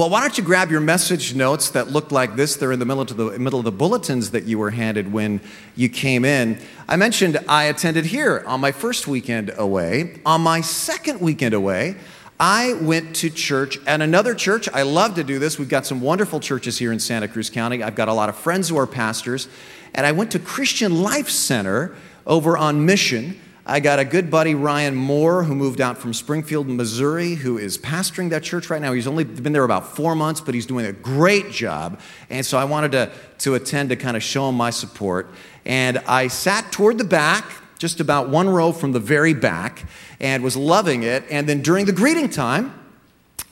Well, 0.00 0.08
why 0.08 0.22
don't 0.22 0.38
you 0.38 0.44
grab 0.44 0.70
your 0.70 0.80
message 0.80 1.34
notes 1.34 1.72
that 1.72 1.90
looked 1.90 2.10
like 2.10 2.34
this? 2.34 2.56
They're 2.56 2.72
in 2.72 2.78
the 2.78 2.86
middle 2.86 3.02
of 3.02 3.14
the 3.18 3.38
middle 3.38 3.58
of 3.58 3.66
the 3.66 3.70
bulletins 3.70 4.30
that 4.30 4.44
you 4.44 4.58
were 4.58 4.70
handed 4.70 5.12
when 5.12 5.42
you 5.76 5.90
came 5.90 6.24
in. 6.24 6.58
I 6.88 6.96
mentioned 6.96 7.38
I 7.46 7.64
attended 7.64 8.06
here 8.06 8.42
on 8.46 8.62
my 8.62 8.72
first 8.72 9.06
weekend 9.06 9.52
away. 9.58 10.18
On 10.24 10.40
my 10.40 10.62
second 10.62 11.20
weekend 11.20 11.52
away, 11.52 11.96
I 12.40 12.72
went 12.80 13.14
to 13.16 13.28
church 13.28 13.76
at 13.86 14.00
another 14.00 14.34
church. 14.34 14.70
I 14.72 14.84
love 14.84 15.16
to 15.16 15.22
do 15.22 15.38
this. 15.38 15.58
We've 15.58 15.68
got 15.68 15.84
some 15.84 16.00
wonderful 16.00 16.40
churches 16.40 16.78
here 16.78 16.92
in 16.92 16.98
Santa 16.98 17.28
Cruz 17.28 17.50
County. 17.50 17.82
I've 17.82 17.94
got 17.94 18.08
a 18.08 18.14
lot 18.14 18.30
of 18.30 18.36
friends 18.36 18.70
who 18.70 18.78
are 18.78 18.86
pastors. 18.86 19.48
And 19.92 20.06
I 20.06 20.12
went 20.12 20.32
to 20.32 20.38
Christian 20.38 21.02
Life 21.02 21.28
Center 21.28 21.94
over 22.26 22.56
on 22.56 22.86
Mission. 22.86 23.38
I 23.70 23.78
got 23.78 24.00
a 24.00 24.04
good 24.04 24.32
buddy, 24.32 24.56
Ryan 24.56 24.96
Moore, 24.96 25.44
who 25.44 25.54
moved 25.54 25.80
out 25.80 25.96
from 25.96 26.12
Springfield, 26.12 26.66
Missouri, 26.66 27.36
who 27.36 27.56
is 27.56 27.78
pastoring 27.78 28.30
that 28.30 28.42
church 28.42 28.68
right 28.68 28.82
now. 28.82 28.92
He's 28.92 29.06
only 29.06 29.22
been 29.22 29.52
there 29.52 29.62
about 29.62 29.94
four 29.94 30.16
months, 30.16 30.40
but 30.40 30.56
he's 30.56 30.66
doing 30.66 30.86
a 30.86 30.92
great 30.92 31.52
job. 31.52 32.00
And 32.30 32.44
so 32.44 32.58
I 32.58 32.64
wanted 32.64 32.90
to, 32.90 33.12
to 33.38 33.54
attend 33.54 33.90
to 33.90 33.96
kind 33.96 34.16
of 34.16 34.24
show 34.24 34.48
him 34.48 34.56
my 34.56 34.70
support. 34.70 35.28
And 35.64 35.98
I 35.98 36.26
sat 36.26 36.72
toward 36.72 36.98
the 36.98 37.04
back, 37.04 37.44
just 37.78 38.00
about 38.00 38.28
one 38.28 38.48
row 38.48 38.72
from 38.72 38.90
the 38.90 38.98
very 38.98 39.34
back 39.34 39.84
and 40.18 40.42
was 40.42 40.56
loving 40.56 41.04
it. 41.04 41.22
And 41.30 41.48
then 41.48 41.62
during 41.62 41.86
the 41.86 41.92
greeting 41.92 42.28
time, 42.28 42.74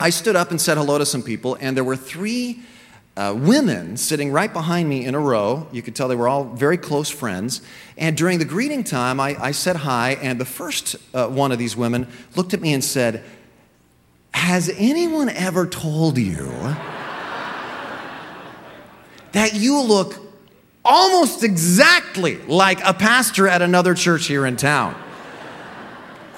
I 0.01 0.11
stood 0.11 0.35
up 0.35 0.51
and 0.51 0.61
said 0.61 0.79
hello 0.79 0.99
to 0.99 1.07
some 1.07 1.23
people, 1.23 1.57
and 1.61 1.77
there 1.77 1.85
were 1.85 1.97
three 1.97 2.65
uh, 3.19 3.35
women 3.35 3.97
sitting 3.97 4.31
right 4.31 4.53
behind 4.53 4.89
me 4.89 5.05
in 5.05 5.13
a 5.13 5.19
row. 5.19 5.67
You 5.73 5.83
could 5.83 5.97
tell 5.97 6.07
they 6.07 6.15
were 6.15 6.29
all 6.29 6.45
very 6.45 6.79
close 6.79 7.11
friends. 7.11 7.63
And 7.97 8.17
during 8.17 8.39
the 8.39 8.45
greeting 8.45 8.85
time, 8.85 9.19
I, 9.19 9.37
I 9.43 9.51
said 9.51 9.75
hi, 9.75 10.13
and 10.23 10.41
the 10.41 10.45
first 10.45 10.95
uh, 11.13 11.27
one 11.27 11.51
of 11.51 11.59
these 11.59 11.77
women 11.77 12.07
looked 12.37 12.55
at 12.55 12.61
me 12.61 12.73
and 12.73 12.85
said, 12.85 13.25
Has 14.35 14.71
anyone 14.79 15.31
ever 15.31 15.67
told 15.67 16.17
you 16.17 16.47
that 19.33 19.51
you 19.55 19.83
look 19.83 20.15
almost 20.85 21.43
exactly 21.43 22.37
like 22.43 22.79
a 22.85 22.95
pastor 22.95 23.49
at 23.49 23.63
another 23.63 23.95
church 23.95 24.27
here 24.27 24.47
in 24.47 24.57
town? 24.57 24.95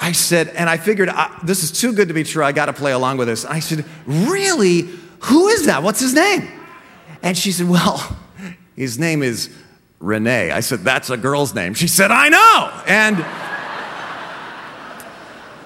I 0.01 0.13
said, 0.13 0.49
and 0.49 0.71
I 0.71 0.79
figured 0.79 1.11
this 1.45 1.63
is 1.63 1.79
too 1.79 1.93
good 1.93 2.09
to 2.09 2.15
be 2.15 2.25
true. 2.25 2.43
I 2.43 2.53
got 2.53 2.67
to 2.67 2.73
play 2.73 2.93
along 2.93 3.19
with 3.19 3.29
this. 3.29 3.45
I 3.45 3.59
said, 3.61 3.85
Really? 4.07 4.89
Who 5.25 5.49
is 5.49 5.67
that? 5.67 5.83
What's 5.83 6.01
his 6.01 6.15
name? 6.15 6.60
And 7.23 7.37
she 7.37 7.53
said, 7.53 7.69
Well, 7.69 8.17
his 8.77 8.99
name 8.99 9.23
is 9.23 9.51
Rene. 9.99 10.51
I 10.51 10.61
said, 10.61 10.81
That's 10.81 11.11
a 11.11 11.17
girl's 11.17 11.55
name. 11.55 11.75
She 11.75 11.89
said, 11.89 12.11
I 12.11 12.29
know. 12.29 12.83
And 12.87 13.25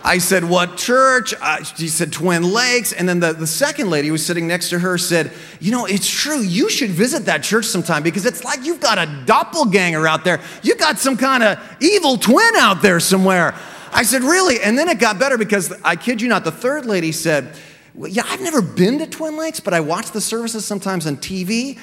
I 0.07 0.19
said, 0.19 0.45
What 0.45 0.77
church? 0.77 1.33
Uh, 1.41 1.63
she 1.63 1.89
said, 1.89 2.13
Twin 2.13 2.43
Lakes. 2.43 2.93
And 2.93 3.09
then 3.09 3.21
the, 3.21 3.33
the 3.33 3.47
second 3.47 3.89
lady 3.89 4.09
who 4.09 4.13
was 4.13 4.25
sitting 4.25 4.47
next 4.47 4.69
to 4.71 4.79
her 4.79 4.99
said, 4.99 5.33
You 5.61 5.73
know, 5.73 5.87
it's 5.87 6.09
true. 6.09 6.41
You 6.41 6.69
should 6.69 6.91
visit 6.91 7.25
that 7.25 7.43
church 7.43 7.65
sometime 7.65 8.03
because 8.03 8.27
it's 8.27 8.45
like 8.45 8.65
you've 8.65 8.81
got 8.81 8.99
a 8.99 9.25
doppelganger 9.25 10.07
out 10.07 10.23
there. 10.25 10.41
You 10.63 10.77
got 10.77 10.99
some 10.99 11.17
kind 11.17 11.43
of 11.43 11.59
evil 11.81 12.19
twin 12.19 12.55
out 12.57 12.83
there 12.83 13.01
somewhere. 13.01 13.55
I 13.93 14.03
said, 14.03 14.23
Really? 14.23 14.61
And 14.61 14.77
then 14.77 14.89
it 14.89 14.99
got 14.99 15.19
better 15.19 15.39
because 15.39 15.73
I 15.83 15.97
kid 15.97 16.21
you 16.21 16.29
not, 16.29 16.45
the 16.45 16.53
third 16.53 16.85
lady 16.85 17.11
said, 17.11 17.57
Yeah, 17.97 18.25
I've 18.27 18.41
never 18.41 18.61
been 18.61 18.99
to 18.99 19.07
Twin 19.07 19.37
Lakes, 19.37 19.61
but 19.61 19.73
I 19.73 19.81
watch 19.81 20.11
the 20.11 20.21
services 20.21 20.65
sometimes 20.65 21.07
on 21.07 21.17
TV, 21.17 21.79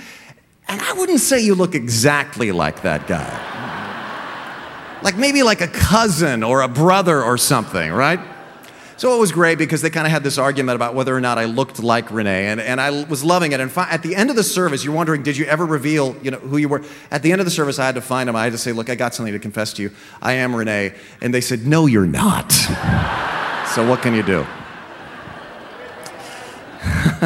and 0.68 0.82
I 0.82 0.94
wouldn't 0.94 1.22
say 1.22 1.40
you 1.40 1.56
look 1.56 1.74
exactly 1.74 2.52
like 2.52 2.82
that 2.82 3.08
guy. 3.08 3.50
like 5.04 5.18
maybe 5.18 5.42
like 5.42 5.62
a 5.62 5.68
cousin 5.68 6.44
or 6.44 6.62
a 6.62 6.68
brother 6.68 7.24
or 7.24 7.38
something, 7.38 7.92
right? 7.92 8.20
So 8.98 9.16
it 9.16 9.20
was 9.20 9.32
great 9.32 9.58
because 9.58 9.82
they 9.82 9.90
kind 9.90 10.06
of 10.06 10.12
had 10.12 10.24
this 10.24 10.38
argument 10.38 10.76
about 10.76 10.94
whether 10.94 11.16
or 11.16 11.22
not 11.22 11.40
I 11.40 11.46
looked 11.46 11.82
like 11.82 12.12
Rene, 12.12 12.48
and, 12.48 12.62
and 12.62 12.80
I 12.80 13.04
was 13.06 13.24
loving 13.24 13.52
it. 13.52 13.60
And 13.60 13.72
fi- 13.72 13.90
at 13.90 14.04
the 14.04 14.16
end 14.16 14.30
of 14.30 14.36
the 14.36 14.44
service, 14.44 14.84
you're 14.84 14.94
wondering, 14.94 15.24
did 15.24 15.38
you 15.38 15.46
ever 15.46 15.66
reveal 15.66 16.16
you 16.22 16.30
know, 16.30 16.38
who 16.38 16.58
you 16.58 16.70
were? 16.70 16.84
At 17.10 17.24
the 17.24 17.32
end 17.32 17.42
of 17.42 17.46
the 17.46 17.52
service, 17.52 17.80
I 17.80 17.86
had 17.88 17.96
to 17.96 18.02
find 18.02 18.30
him. 18.30 18.36
I 18.36 18.44
had 18.44 18.52
to 18.52 18.60
say, 18.60 18.74
look, 18.74 18.92
I 18.92 18.96
got 18.96 19.16
something 19.16 19.34
to 19.34 19.40
confess 19.40 19.74
to 19.74 19.82
you. 19.82 19.92
I 20.22 20.34
am 20.34 20.56
Rene. 20.56 20.94
And 21.20 21.34
they 21.34 21.42
said, 21.42 21.66
no, 21.66 21.88
you're 21.88 22.06
not. 22.06 22.52
so 23.74 23.90
what 23.90 24.04
can 24.04 24.14
you 24.14 24.22
do? 24.24 24.46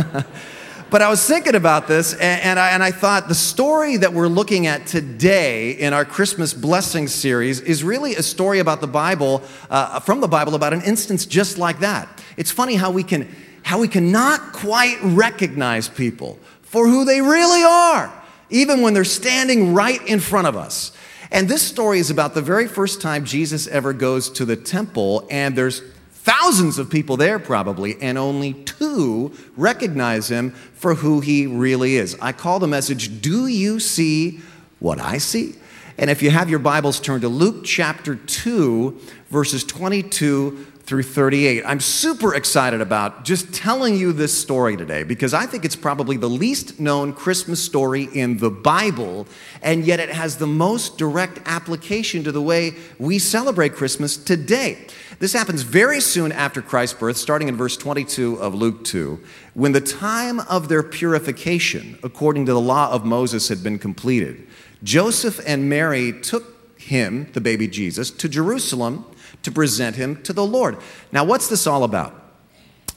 but 0.89 1.01
I 1.01 1.09
was 1.09 1.25
thinking 1.25 1.55
about 1.55 1.87
this, 1.87 2.13
and, 2.13 2.41
and, 2.41 2.59
I, 2.59 2.71
and 2.71 2.83
I 2.83 2.91
thought 2.91 3.27
the 3.27 3.35
story 3.35 3.97
that 3.97 4.11
we're 4.13 4.27
looking 4.27 4.67
at 4.67 4.85
today 4.85 5.71
in 5.71 5.93
our 5.93 6.03
Christmas 6.03 6.53
blessing 6.53 7.07
series 7.07 7.61
is 7.61 7.83
really 7.83 8.15
a 8.15 8.23
story 8.23 8.59
about 8.59 8.81
the 8.81 8.87
Bible, 8.87 9.41
uh, 9.69 9.99
from 10.01 10.19
the 10.19 10.27
Bible, 10.27 10.55
about 10.55 10.73
an 10.73 10.81
instance 10.81 11.25
just 11.25 11.57
like 11.57 11.79
that. 11.79 12.21
It's 12.37 12.51
funny 12.51 12.75
how 12.75 12.91
we 12.91 13.03
can 13.03 13.33
how 13.63 13.79
we 13.79 13.87
cannot 13.87 14.53
quite 14.53 14.99
recognize 15.01 15.89
people 15.89 16.37
for 16.61 16.87
who 16.87 17.03
they 17.03 17.19
really 17.19 17.63
are, 17.63 18.13
even 18.51 18.81
when 18.81 18.93
they're 18.93 19.03
standing 19.03 19.73
right 19.73 20.05
in 20.07 20.19
front 20.19 20.45
of 20.45 20.55
us. 20.55 20.91
And 21.31 21.49
this 21.49 21.63
story 21.63 21.97
is 21.97 22.11
about 22.11 22.35
the 22.35 22.43
very 22.43 22.67
first 22.67 23.01
time 23.01 23.25
Jesus 23.25 23.65
ever 23.67 23.91
goes 23.91 24.29
to 24.31 24.45
the 24.45 24.55
temple, 24.55 25.25
and 25.31 25.57
there's 25.57 25.81
thousands 26.25 26.79
of 26.79 26.89
people 26.89 27.17
there 27.17 27.37
probably, 27.37 28.01
and 28.01 28.17
only 28.17 28.53
two 28.53 29.31
recognize 29.55 30.29
him 30.29 30.49
for 30.73 30.95
who 30.95 31.21
he 31.21 31.45
really 31.45 31.95
is. 31.95 32.17
I 32.19 32.31
call 32.31 32.59
the 32.59 32.67
message, 32.67 33.21
Do 33.21 33.45
You 33.45 33.79
See 33.79 34.39
What 34.79 34.99
I 34.99 35.19
See? 35.19 35.55
And 35.97 36.09
if 36.09 36.21
you 36.21 36.31
have 36.31 36.49
your 36.49 36.59
Bibles, 36.59 36.99
turn 36.99 37.21
to 37.21 37.29
Luke 37.29 37.63
chapter 37.63 38.15
2, 38.15 38.99
verses 39.29 39.63
22 39.63 40.65
through 40.81 41.03
38. 41.03 41.63
I'm 41.65 41.79
super 41.79 42.35
excited 42.35 42.81
about 42.81 43.23
just 43.23 43.53
telling 43.53 43.95
you 43.95 44.11
this 44.11 44.39
story 44.39 44.77
today 44.77 45.03
because 45.03 45.33
I 45.33 45.45
think 45.45 45.63
it's 45.63 45.75
probably 45.75 46.17
the 46.17 46.29
least 46.29 46.79
known 46.79 47.13
Christmas 47.13 47.63
story 47.63 48.09
in 48.13 48.37
the 48.37 48.51
Bible, 48.51 49.27
and 49.61 49.85
yet 49.85 49.99
it 49.99 50.09
has 50.09 50.37
the 50.37 50.47
most 50.47 50.97
direct 50.97 51.39
application 51.45 52.23
to 52.23 52.31
the 52.31 52.41
way 52.41 52.73
we 52.99 53.19
celebrate 53.19 53.73
Christmas 53.73 54.17
today. 54.17 54.87
This 55.19 55.33
happens 55.33 55.61
very 55.61 56.01
soon 56.01 56.31
after 56.31 56.61
Christ's 56.61 56.99
birth, 56.99 57.17
starting 57.17 57.47
in 57.47 57.55
verse 57.55 57.77
22 57.77 58.35
of 58.35 58.53
Luke 58.53 58.83
2, 58.83 59.19
when 59.53 59.71
the 59.71 59.81
time 59.81 60.41
of 60.41 60.67
their 60.67 60.83
purification, 60.83 61.97
according 62.03 62.45
to 62.47 62.53
the 62.53 62.61
law 62.61 62.91
of 62.91 63.05
Moses, 63.05 63.47
had 63.47 63.63
been 63.63 63.79
completed. 63.79 64.45
Joseph 64.83 65.39
and 65.47 65.69
Mary 65.69 66.11
took 66.11 66.79
him, 66.79 67.29
the 67.33 67.41
baby 67.41 67.67
Jesus, 67.67 68.11
to 68.11 68.27
Jerusalem 68.27 69.05
to 69.43 69.51
present 69.51 69.95
him 69.95 70.21
to 70.23 70.33
the 70.33 70.45
Lord. 70.45 70.77
Now, 71.11 71.23
what's 71.23 71.47
this 71.47 71.65
all 71.65 71.83
about? 71.83 72.21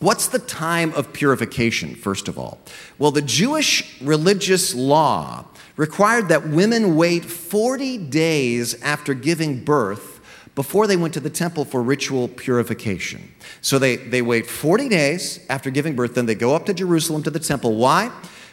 What's 0.01 0.29
the 0.29 0.39
time 0.39 0.93
of 0.95 1.13
purification, 1.13 1.95
first 1.95 2.29
of 2.29 2.39
all? 2.39 2.59
Well, 2.99 3.11
the 3.11 3.23
Jewish 3.23 4.01
religious 4.01 4.75
law 4.75 5.47
required 5.77 6.29
that 6.29 6.49
women 6.49 6.97
wait 6.97 7.25
40 7.25 7.99
days 7.99 8.81
after 8.83 9.15
giving 9.15 9.65
birth 9.65 10.18
before 10.59 10.89
they 10.89 10.97
went 10.97 11.15
to 11.15 11.21
the 11.21 11.31
temple 11.31 11.65
for 11.65 11.81
ritual 11.81 12.27
purification. 12.27 13.33
So 13.61 13.79
they, 13.79 13.95
they 13.95 14.23
wait 14.23 14.45
40 14.45 14.89
days 14.89 15.39
after 15.49 15.71
giving 15.71 15.95
birth, 15.95 16.17
then 16.17 16.27
they 16.27 16.35
go 16.35 16.53
up 16.57 16.67
to 16.67 16.75
Jerusalem 16.75 17.23
to 17.23 17.31
the 17.31 17.39
temple. 17.39 17.77
Why? 17.77 18.11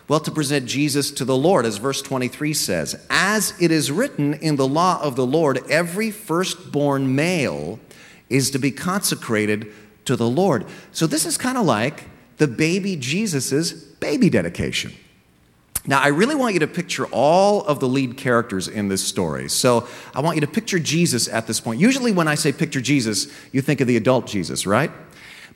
Well, 0.07 0.19
to 0.19 0.29
present 0.29 0.67
Jesus 0.67 1.09
to 1.09 1.25
the 1.25 1.35
Lord, 1.35 1.66
as 1.66 1.77
verse 1.77 2.03
23 2.03 2.53
says, 2.53 3.03
as 3.09 3.59
it 3.59 3.71
is 3.71 3.91
written 3.91 4.35
in 4.35 4.55
the 4.55 4.67
law 4.67 5.01
of 5.01 5.16
the 5.16 5.25
Lord, 5.25 5.61
every 5.67 6.11
firstborn 6.11 7.16
male 7.16 7.79
is 8.29 8.51
to 8.51 8.59
be 8.59 8.69
consecrated 8.69 9.73
to 10.05 10.16
the 10.16 10.29
Lord. 10.29 10.67
So 10.91 11.07
this 11.07 11.25
is 11.25 11.39
kind 11.39 11.57
of 11.57 11.66
like 11.66 12.03
the 12.37 12.47
baby 12.47 12.97
Jesus's 12.97 13.73
baby 13.73 14.29
dedication. 14.29 14.93
Now, 15.88 16.01
I 16.01 16.07
really 16.07 16.35
want 16.35 16.53
you 16.53 16.59
to 16.62 16.68
picture 16.68 17.06
all 17.07 17.63
of 17.66 17.79
the 17.79 17.88
lead 17.88 18.18
characters 18.18 18.68
in 18.68 18.88
this 18.88 19.03
story. 19.03 19.50
So, 19.50 19.88
I 20.13 20.22
want 20.22 20.35
you 20.35 20.41
to 20.41 20.47
picture 20.47 20.79
Jesus 20.79 21.28
at 21.28 21.46
this 21.46 21.59
point. 21.59 21.79
Usually, 21.79 22.12
when 22.12 22.28
I 22.28 22.35
say 22.35 22.51
picture 22.51 22.81
Jesus, 22.81 23.28
you 23.51 23.62
think 23.62 23.81
of 23.81 23.88
the 23.88 23.97
adult 23.97 24.25
Jesus, 24.25 24.66
right? 24.66 24.91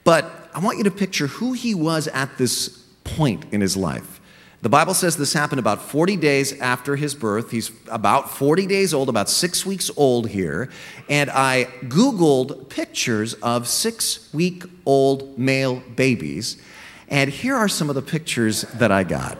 But 0.03 0.49
I 0.53 0.59
want 0.59 0.77
you 0.77 0.83
to 0.85 0.91
picture 0.91 1.27
who 1.27 1.53
he 1.53 1.73
was 1.73 2.07
at 2.07 2.37
this 2.37 2.69
point 3.03 3.45
in 3.51 3.61
his 3.61 3.75
life. 3.75 4.19
The 4.61 4.69
Bible 4.69 4.93
says 4.93 5.15
this 5.15 5.31
happened 5.31 5.59
about 5.59 5.81
40 5.81 6.17
days 6.17 6.59
after 6.59 6.97
his 6.97 7.15
birth. 7.15 7.49
He's 7.49 7.71
about 7.87 8.29
40 8.29 8.67
days 8.67 8.93
old, 8.93 9.07
about 9.07 9.29
six 9.29 9.65
weeks 9.65 9.89
old 9.95 10.29
here. 10.29 10.69
And 11.07 11.29
I 11.29 11.65
Googled 11.83 12.67
pictures 12.67 13.35
of 13.35 13.69
six 13.69 14.31
week 14.33 14.65
old 14.85 15.39
male 15.39 15.81
babies. 15.95 16.61
And 17.07 17.29
here 17.29 17.55
are 17.55 17.69
some 17.69 17.89
of 17.89 17.95
the 17.95 18.01
pictures 18.01 18.63
that 18.75 18.91
I 18.91 19.05
got. 19.05 19.37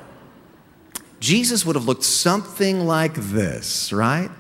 Jesus 1.19 1.65
would 1.65 1.75
have 1.75 1.85
looked 1.85 2.03
something 2.03 2.85
like 2.85 3.13
this, 3.15 3.91
right? 3.91 4.31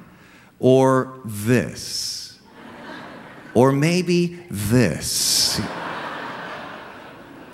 Or 0.59 1.19
this. 1.25 2.39
Or 3.53 3.71
maybe 3.71 4.39
this. 4.49 5.59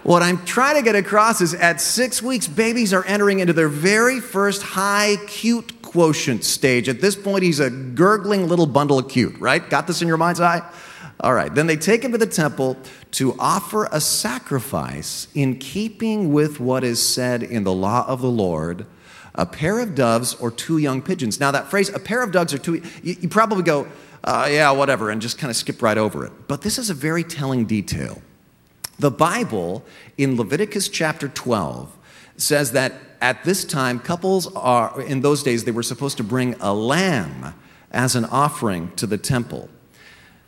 What 0.03 0.21
I'm 0.21 0.45
trying 0.45 0.75
to 0.75 0.83
get 0.83 0.95
across 0.95 1.41
is 1.41 1.55
at 1.55 1.81
six 1.81 2.21
weeks, 2.21 2.47
babies 2.47 2.93
are 2.93 3.03
entering 3.05 3.39
into 3.39 3.53
their 3.53 3.67
very 3.67 4.19
first 4.19 4.61
high 4.61 5.15
cute 5.25 5.81
quotient 5.81 6.43
stage. 6.43 6.87
At 6.87 7.01
this 7.01 7.15
point, 7.15 7.41
he's 7.41 7.59
a 7.59 7.71
gurgling 7.71 8.47
little 8.47 8.67
bundle 8.67 8.99
of 8.99 9.09
cute, 9.09 9.39
right? 9.39 9.67
Got 9.67 9.87
this 9.87 10.03
in 10.03 10.07
your 10.07 10.17
mind's 10.17 10.39
eye? 10.39 10.61
All 11.21 11.33
right. 11.33 11.53
Then 11.53 11.65
they 11.65 11.77
take 11.77 12.03
him 12.03 12.11
to 12.11 12.19
the 12.19 12.27
temple 12.27 12.77
to 13.11 13.35
offer 13.39 13.87
a 13.91 13.99
sacrifice 13.99 15.27
in 15.33 15.57
keeping 15.57 16.31
with 16.31 16.59
what 16.59 16.83
is 16.83 17.01
said 17.01 17.41
in 17.41 17.63
the 17.63 17.73
law 17.73 18.05
of 18.07 18.21
the 18.21 18.29
Lord 18.29 18.85
a 19.35 19.45
pair 19.45 19.79
of 19.79 19.95
doves 19.95 20.33
or 20.35 20.49
two 20.49 20.77
young 20.77 21.01
pigeons. 21.01 21.39
Now, 21.39 21.51
that 21.51 21.69
phrase, 21.69 21.89
a 21.89 21.99
pair 21.99 22.23
of 22.23 22.31
doves 22.31 22.53
or 22.53 22.57
two, 22.57 22.75
you, 23.03 23.15
you 23.21 23.29
probably 23.29 23.63
go, 23.63 23.87
uh, 24.23 24.47
yeah, 24.49 24.71
whatever, 24.71 25.11
and 25.11 25.21
just 25.21 25.37
kind 25.37 25.51
of 25.51 25.57
skip 25.57 25.81
right 25.81 25.97
over 25.97 26.25
it. 26.25 26.31
But 26.47 26.61
this 26.61 26.77
is 26.77 26.89
a 26.89 26.93
very 26.93 27.23
telling 27.23 27.65
detail. 27.65 28.21
The 28.97 29.11
Bible 29.11 29.83
in 30.17 30.37
Leviticus 30.37 30.87
chapter 30.87 31.27
12 31.27 31.95
says 32.37 32.71
that 32.71 32.93
at 33.21 33.43
this 33.43 33.65
time, 33.65 33.99
couples 33.99 34.53
are, 34.55 35.01
in 35.01 35.21
those 35.21 35.43
days, 35.43 35.63
they 35.63 35.71
were 35.71 35.83
supposed 35.83 36.17
to 36.17 36.23
bring 36.23 36.55
a 36.59 36.73
lamb 36.73 37.53
as 37.91 38.15
an 38.15 38.25
offering 38.25 38.91
to 38.95 39.07
the 39.07 39.17
temple. 39.17 39.69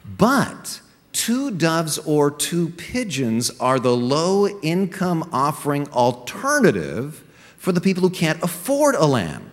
But 0.06 0.82
two 1.12 1.52
doves 1.52 1.98
or 2.00 2.30
two 2.30 2.70
pigeons 2.70 3.50
are 3.60 3.80
the 3.80 3.96
low 3.96 4.48
income 4.62 5.30
offering 5.34 5.90
alternative 5.90 7.24
for 7.58 7.72
the 7.72 7.82
people 7.82 8.02
who 8.02 8.10
can't 8.10 8.42
afford 8.42 8.96
a 8.96 9.06
lamb. 9.06 9.52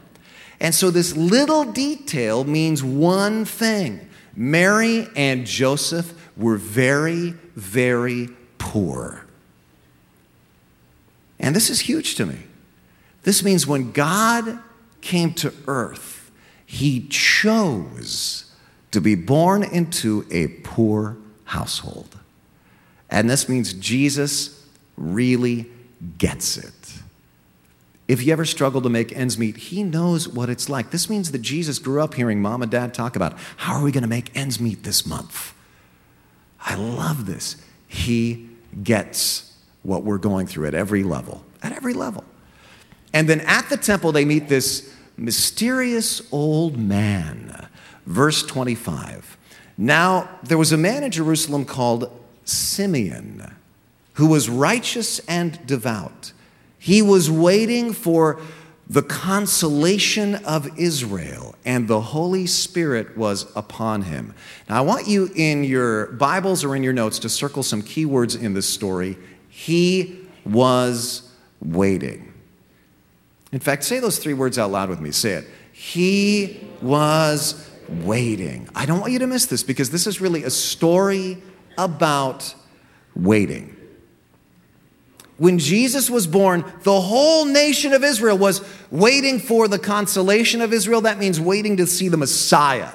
And 0.60 0.74
so 0.74 0.90
this 0.90 1.16
little 1.16 1.64
detail 1.64 2.44
means 2.44 2.82
one 2.82 3.44
thing 3.44 4.08
Mary 4.36 5.08
and 5.14 5.46
Joseph 5.46 6.12
were 6.36 6.56
very, 6.56 7.34
very 7.54 8.28
poor. 8.58 9.26
And 11.38 11.54
this 11.54 11.70
is 11.70 11.80
huge 11.80 12.14
to 12.16 12.26
me. 12.26 12.38
This 13.22 13.42
means 13.42 13.66
when 13.66 13.92
God 13.92 14.58
came 15.00 15.32
to 15.34 15.52
earth, 15.66 16.30
he 16.66 17.06
chose 17.08 18.52
to 18.90 19.00
be 19.00 19.14
born 19.14 19.62
into 19.62 20.26
a 20.30 20.48
poor 20.62 21.16
household. 21.44 22.18
And 23.10 23.28
this 23.28 23.48
means 23.48 23.72
Jesus 23.74 24.66
really 24.96 25.70
gets 26.18 26.56
it. 26.56 27.03
If 28.06 28.22
you 28.22 28.32
ever 28.32 28.44
struggle 28.44 28.82
to 28.82 28.90
make 28.90 29.16
ends 29.16 29.38
meet, 29.38 29.56
he 29.56 29.82
knows 29.82 30.28
what 30.28 30.50
it's 30.50 30.68
like. 30.68 30.90
This 30.90 31.08
means 31.08 31.32
that 31.32 31.40
Jesus 31.40 31.78
grew 31.78 32.02
up 32.02 32.14
hearing 32.14 32.42
mom 32.42 32.62
and 32.62 32.70
dad 32.70 32.92
talk 32.92 33.16
about 33.16 33.34
how 33.56 33.74
are 33.74 33.82
we 33.82 33.92
going 33.92 34.02
to 34.02 34.08
make 34.08 34.36
ends 34.36 34.60
meet 34.60 34.82
this 34.82 35.06
month? 35.06 35.54
I 36.60 36.74
love 36.74 37.26
this. 37.26 37.56
He 37.88 38.48
gets 38.82 39.56
what 39.82 40.02
we're 40.02 40.18
going 40.18 40.46
through 40.46 40.66
at 40.66 40.74
every 40.74 41.02
level, 41.02 41.44
at 41.62 41.72
every 41.72 41.94
level. 41.94 42.24
And 43.12 43.28
then 43.28 43.40
at 43.42 43.68
the 43.70 43.76
temple, 43.76 44.12
they 44.12 44.24
meet 44.24 44.48
this 44.48 44.92
mysterious 45.16 46.20
old 46.32 46.76
man. 46.76 47.68
Verse 48.04 48.42
25. 48.42 49.38
Now, 49.78 50.28
there 50.42 50.58
was 50.58 50.72
a 50.72 50.76
man 50.76 51.04
in 51.04 51.10
Jerusalem 51.10 51.64
called 51.64 52.10
Simeon 52.44 53.54
who 54.14 54.26
was 54.26 54.48
righteous 54.48 55.20
and 55.20 55.64
devout 55.66 56.32
he 56.84 57.00
was 57.00 57.30
waiting 57.30 57.94
for 57.94 58.42
the 58.90 59.00
consolation 59.00 60.34
of 60.44 60.78
Israel, 60.78 61.54
and 61.64 61.88
the 61.88 61.98
Holy 61.98 62.46
Spirit 62.46 63.16
was 63.16 63.50
upon 63.56 64.02
him. 64.02 64.34
Now, 64.68 64.76
I 64.76 64.80
want 64.82 65.08
you 65.08 65.30
in 65.34 65.64
your 65.64 66.08
Bibles 66.08 66.62
or 66.62 66.76
in 66.76 66.82
your 66.82 66.92
notes 66.92 67.18
to 67.20 67.30
circle 67.30 67.62
some 67.62 67.80
key 67.80 68.04
words 68.04 68.34
in 68.34 68.52
this 68.52 68.68
story. 68.68 69.16
He 69.48 70.28
was 70.44 71.32
waiting. 71.62 72.34
In 73.50 73.60
fact, 73.60 73.84
say 73.84 73.98
those 73.98 74.18
three 74.18 74.34
words 74.34 74.58
out 74.58 74.70
loud 74.70 74.90
with 74.90 75.00
me. 75.00 75.10
Say 75.10 75.30
it. 75.30 75.46
He 75.72 76.68
was 76.82 77.66
waiting. 77.88 78.68
I 78.74 78.84
don't 78.84 79.00
want 79.00 79.14
you 79.14 79.20
to 79.20 79.26
miss 79.26 79.46
this 79.46 79.62
because 79.62 79.88
this 79.88 80.06
is 80.06 80.20
really 80.20 80.44
a 80.44 80.50
story 80.50 81.42
about 81.78 82.54
waiting. 83.16 83.73
When 85.36 85.58
Jesus 85.58 86.08
was 86.08 86.26
born, 86.26 86.64
the 86.82 87.00
whole 87.00 87.44
nation 87.44 87.92
of 87.92 88.04
Israel 88.04 88.38
was 88.38 88.62
waiting 88.90 89.40
for 89.40 89.66
the 89.66 89.78
consolation 89.78 90.60
of 90.60 90.72
Israel. 90.72 91.00
That 91.00 91.18
means 91.18 91.40
waiting 91.40 91.76
to 91.78 91.86
see 91.86 92.08
the 92.08 92.16
Messiah. 92.16 92.90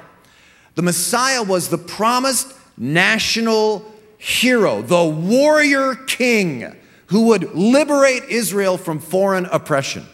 The 0.74 0.82
Messiah 0.82 1.42
was 1.42 1.68
the 1.68 1.78
promised 1.78 2.54
national 2.78 3.84
hero, 4.16 4.80
the 4.80 5.04
warrior 5.04 5.94
king 5.94 6.76
who 7.06 7.26
would 7.26 7.54
liberate 7.54 8.24
Israel 8.28 8.78
from 8.78 9.00
foreign 9.00 9.46
oppression. 9.46 10.06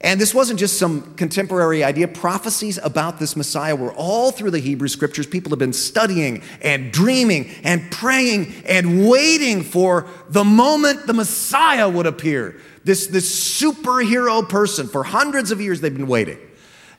And 0.00 0.20
this 0.20 0.34
wasn't 0.34 0.60
just 0.60 0.78
some 0.78 1.14
contemporary 1.14 1.82
idea. 1.82 2.06
Prophecies 2.06 2.78
about 2.82 3.18
this 3.18 3.34
Messiah 3.34 3.74
were 3.74 3.92
all 3.92 4.30
through 4.30 4.50
the 4.50 4.58
Hebrew 4.58 4.88
scriptures. 4.88 5.26
People 5.26 5.50
have 5.50 5.58
been 5.58 5.72
studying 5.72 6.42
and 6.60 6.92
dreaming 6.92 7.48
and 7.64 7.90
praying 7.90 8.52
and 8.66 9.08
waiting 9.08 9.62
for 9.62 10.06
the 10.28 10.44
moment 10.44 11.06
the 11.06 11.14
Messiah 11.14 11.88
would 11.88 12.06
appear. 12.06 12.60
This, 12.84 13.06
this 13.06 13.60
superhero 13.60 14.46
person. 14.46 14.86
For 14.86 15.02
hundreds 15.02 15.50
of 15.50 15.60
years, 15.60 15.80
they've 15.80 15.94
been 15.94 16.06
waiting. 16.06 16.38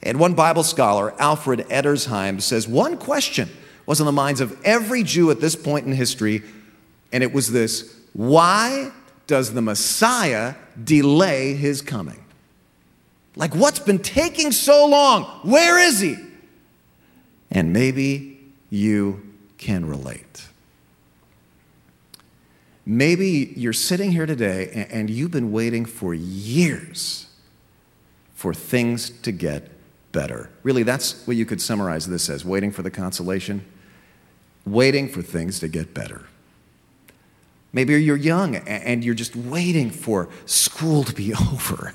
And 0.02 0.20
one 0.20 0.34
Bible 0.34 0.64
scholar, 0.64 1.14
Alfred 1.22 1.60
Edersheim, 1.70 2.42
says 2.42 2.68
one 2.68 2.98
question 2.98 3.50
was 3.86 4.02
on 4.02 4.06
the 4.06 4.12
minds 4.12 4.42
of 4.42 4.60
every 4.66 5.04
Jew 5.04 5.32
at 5.32 5.40
this 5.40 5.56
point 5.56 5.86
in 5.86 5.94
history, 5.94 6.44
and 7.12 7.24
it 7.24 7.34
was 7.34 7.52
this 7.52 7.96
Why 8.14 8.92
does 9.28 9.54
the 9.54 9.62
Messiah 9.62 10.56
delay 10.84 11.54
his 11.54 11.82
coming? 11.82 12.24
Like, 13.38 13.56
what's 13.56 13.80
been 13.80 14.00
taking 14.00 14.52
so 14.52 14.88
long? 14.88 15.24
Where 15.44 15.80
is 15.80 16.00
he? 16.00 16.18
And 17.52 17.72
maybe 17.72 18.40
you 18.72 19.24
can 19.60 19.86
relate. 19.86 20.48
Maybe 22.86 23.54
you're 23.56 23.74
sitting 23.74 24.12
here 24.12 24.26
today 24.26 24.88
and 24.90 25.10
you've 25.10 25.32
been 25.32 25.52
waiting 25.52 25.86
for 25.86 26.14
years 26.14 27.28
for 28.34 28.54
things 28.54 29.10
to 29.22 29.32
get 29.32 29.70
better. 30.12 30.50
Really, 30.64 30.84
that's 30.84 31.26
what 31.28 31.38
you 31.38 31.46
could 31.46 31.62
summarize 31.62 32.08
this 32.08 32.30
as 32.30 32.44
waiting 32.44 32.72
for 32.72 32.82
the 32.82 32.92
consolation, 32.92 33.64
waiting 34.66 35.10
for 35.10 35.22
things 35.22 35.60
to 35.60 35.68
get 35.68 35.94
better. 35.94 36.28
Maybe 37.72 38.02
you're 38.02 38.16
young 38.16 38.56
and 38.56 39.04
you're 39.04 39.14
just 39.14 39.36
waiting 39.36 39.92
for 39.92 40.30
school 40.46 41.04
to 41.04 41.14
be 41.14 41.34
over. 41.52 41.94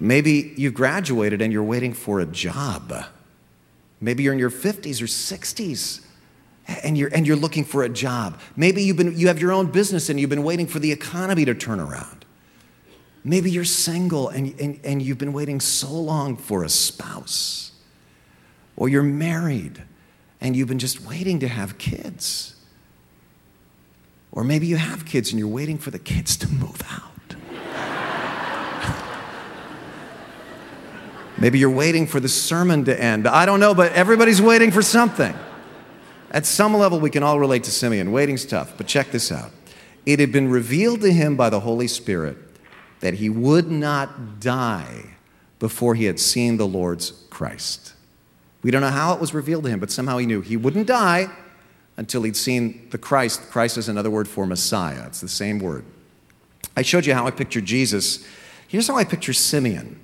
Maybe 0.00 0.54
you've 0.56 0.74
graduated 0.74 1.42
and 1.42 1.52
you're 1.52 1.62
waiting 1.62 1.92
for 1.92 2.20
a 2.20 2.26
job. 2.26 2.92
Maybe 4.00 4.22
you're 4.22 4.32
in 4.32 4.38
your 4.38 4.50
50s 4.50 5.02
or 5.02 5.06
60s 5.06 6.00
and 6.82 6.96
you're, 6.96 7.10
and 7.14 7.26
you're 7.26 7.36
looking 7.36 7.64
for 7.64 7.82
a 7.82 7.88
job. 7.88 8.40
Maybe 8.56 8.82
you've 8.82 8.96
been, 8.96 9.16
you 9.18 9.28
have 9.28 9.38
your 9.38 9.52
own 9.52 9.70
business 9.70 10.08
and 10.08 10.18
you've 10.18 10.30
been 10.30 10.42
waiting 10.42 10.66
for 10.66 10.78
the 10.78 10.90
economy 10.90 11.44
to 11.44 11.54
turn 11.54 11.80
around. 11.80 12.24
Maybe 13.22 13.50
you're 13.50 13.64
single 13.64 14.30
and, 14.30 14.58
and, 14.58 14.80
and 14.82 15.02
you've 15.02 15.18
been 15.18 15.34
waiting 15.34 15.60
so 15.60 15.92
long 15.92 16.38
for 16.38 16.64
a 16.64 16.70
spouse. 16.70 17.72
Or 18.76 18.88
you're 18.88 19.02
married 19.02 19.82
and 20.40 20.56
you've 20.56 20.68
been 20.68 20.78
just 20.78 21.02
waiting 21.02 21.40
to 21.40 21.48
have 21.48 21.76
kids. 21.76 22.56
Or 24.32 24.44
maybe 24.44 24.66
you 24.66 24.76
have 24.76 25.04
kids 25.04 25.30
and 25.30 25.38
you're 25.38 25.48
waiting 25.48 25.76
for 25.76 25.90
the 25.90 25.98
kids 25.98 26.38
to 26.38 26.48
move 26.48 26.80
out. 26.90 27.09
Maybe 31.40 31.58
you're 31.58 31.70
waiting 31.70 32.06
for 32.06 32.20
the 32.20 32.28
sermon 32.28 32.84
to 32.84 33.02
end. 33.02 33.26
I 33.26 33.46
don't 33.46 33.60
know, 33.60 33.74
but 33.74 33.92
everybody's 33.92 34.42
waiting 34.42 34.70
for 34.70 34.82
something. 34.82 35.34
At 36.30 36.46
some 36.46 36.76
level, 36.76 37.00
we 37.00 37.10
can 37.10 37.22
all 37.22 37.40
relate 37.40 37.64
to 37.64 37.70
Simeon. 37.70 38.12
Waiting's 38.12 38.44
tough, 38.44 38.74
but 38.76 38.86
check 38.86 39.10
this 39.10 39.32
out. 39.32 39.50
It 40.06 40.20
had 40.20 40.32
been 40.32 40.50
revealed 40.50 41.00
to 41.00 41.12
him 41.12 41.36
by 41.36 41.50
the 41.50 41.60
Holy 41.60 41.88
Spirit 41.88 42.36
that 43.00 43.14
he 43.14 43.30
would 43.30 43.70
not 43.70 44.38
die 44.38 45.16
before 45.58 45.94
he 45.94 46.04
had 46.04 46.20
seen 46.20 46.56
the 46.56 46.66
Lord's 46.66 47.12
Christ. 47.30 47.94
We 48.62 48.70
don't 48.70 48.82
know 48.82 48.88
how 48.88 49.14
it 49.14 49.20
was 49.20 49.32
revealed 49.32 49.64
to 49.64 49.70
him, 49.70 49.80
but 49.80 49.90
somehow 49.90 50.18
he 50.18 50.26
knew 50.26 50.42
he 50.42 50.56
wouldn't 50.56 50.86
die 50.86 51.28
until 51.96 52.22
he'd 52.22 52.36
seen 52.36 52.88
the 52.90 52.98
Christ. 52.98 53.50
Christ 53.50 53.78
is 53.78 53.88
another 53.88 54.10
word 54.10 54.28
for 54.28 54.46
Messiah, 54.46 55.06
it's 55.06 55.20
the 55.20 55.28
same 55.28 55.58
word. 55.58 55.84
I 56.76 56.82
showed 56.82 57.06
you 57.06 57.14
how 57.14 57.26
I 57.26 57.30
picture 57.30 57.60
Jesus. 57.60 58.24
Here's 58.68 58.86
how 58.86 58.96
I 58.96 59.04
picture 59.04 59.32
Simeon. 59.32 60.00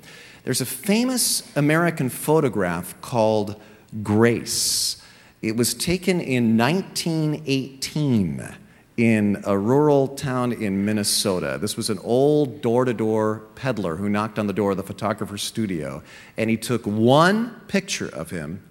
There's 0.46 0.60
a 0.60 0.64
famous 0.64 1.42
American 1.56 2.08
photograph 2.08 2.94
called 3.00 3.60
Grace. 4.04 5.02
It 5.42 5.56
was 5.56 5.74
taken 5.74 6.20
in 6.20 6.56
1918 6.56 8.54
in 8.96 9.42
a 9.44 9.58
rural 9.58 10.06
town 10.06 10.52
in 10.52 10.84
Minnesota. 10.84 11.58
This 11.60 11.76
was 11.76 11.90
an 11.90 11.98
old 11.98 12.62
door 12.62 12.84
to 12.84 12.94
door 12.94 13.42
peddler 13.56 13.96
who 13.96 14.08
knocked 14.08 14.38
on 14.38 14.46
the 14.46 14.52
door 14.52 14.70
of 14.70 14.76
the 14.76 14.84
photographer's 14.84 15.42
studio, 15.42 16.00
and 16.36 16.48
he 16.48 16.56
took 16.56 16.86
one 16.86 17.50
picture 17.66 18.08
of 18.14 18.30
him. 18.30 18.62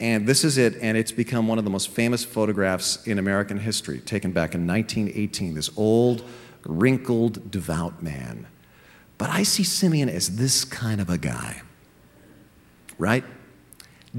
And 0.00 0.26
this 0.26 0.42
is 0.42 0.58
it, 0.58 0.76
and 0.82 0.98
it's 0.98 1.12
become 1.12 1.46
one 1.46 1.58
of 1.58 1.64
the 1.64 1.70
most 1.70 1.88
famous 1.88 2.24
photographs 2.24 3.06
in 3.06 3.20
American 3.20 3.60
history, 3.60 4.00
taken 4.00 4.32
back 4.32 4.56
in 4.56 4.66
1918. 4.66 5.54
This 5.54 5.70
old, 5.76 6.24
wrinkled, 6.64 7.48
devout 7.48 8.02
man. 8.02 8.48
But 9.18 9.30
I 9.30 9.42
see 9.42 9.64
Simeon 9.64 10.08
as 10.08 10.36
this 10.36 10.64
kind 10.64 11.00
of 11.00 11.08
a 11.08 11.18
guy, 11.18 11.62
right? 12.98 13.24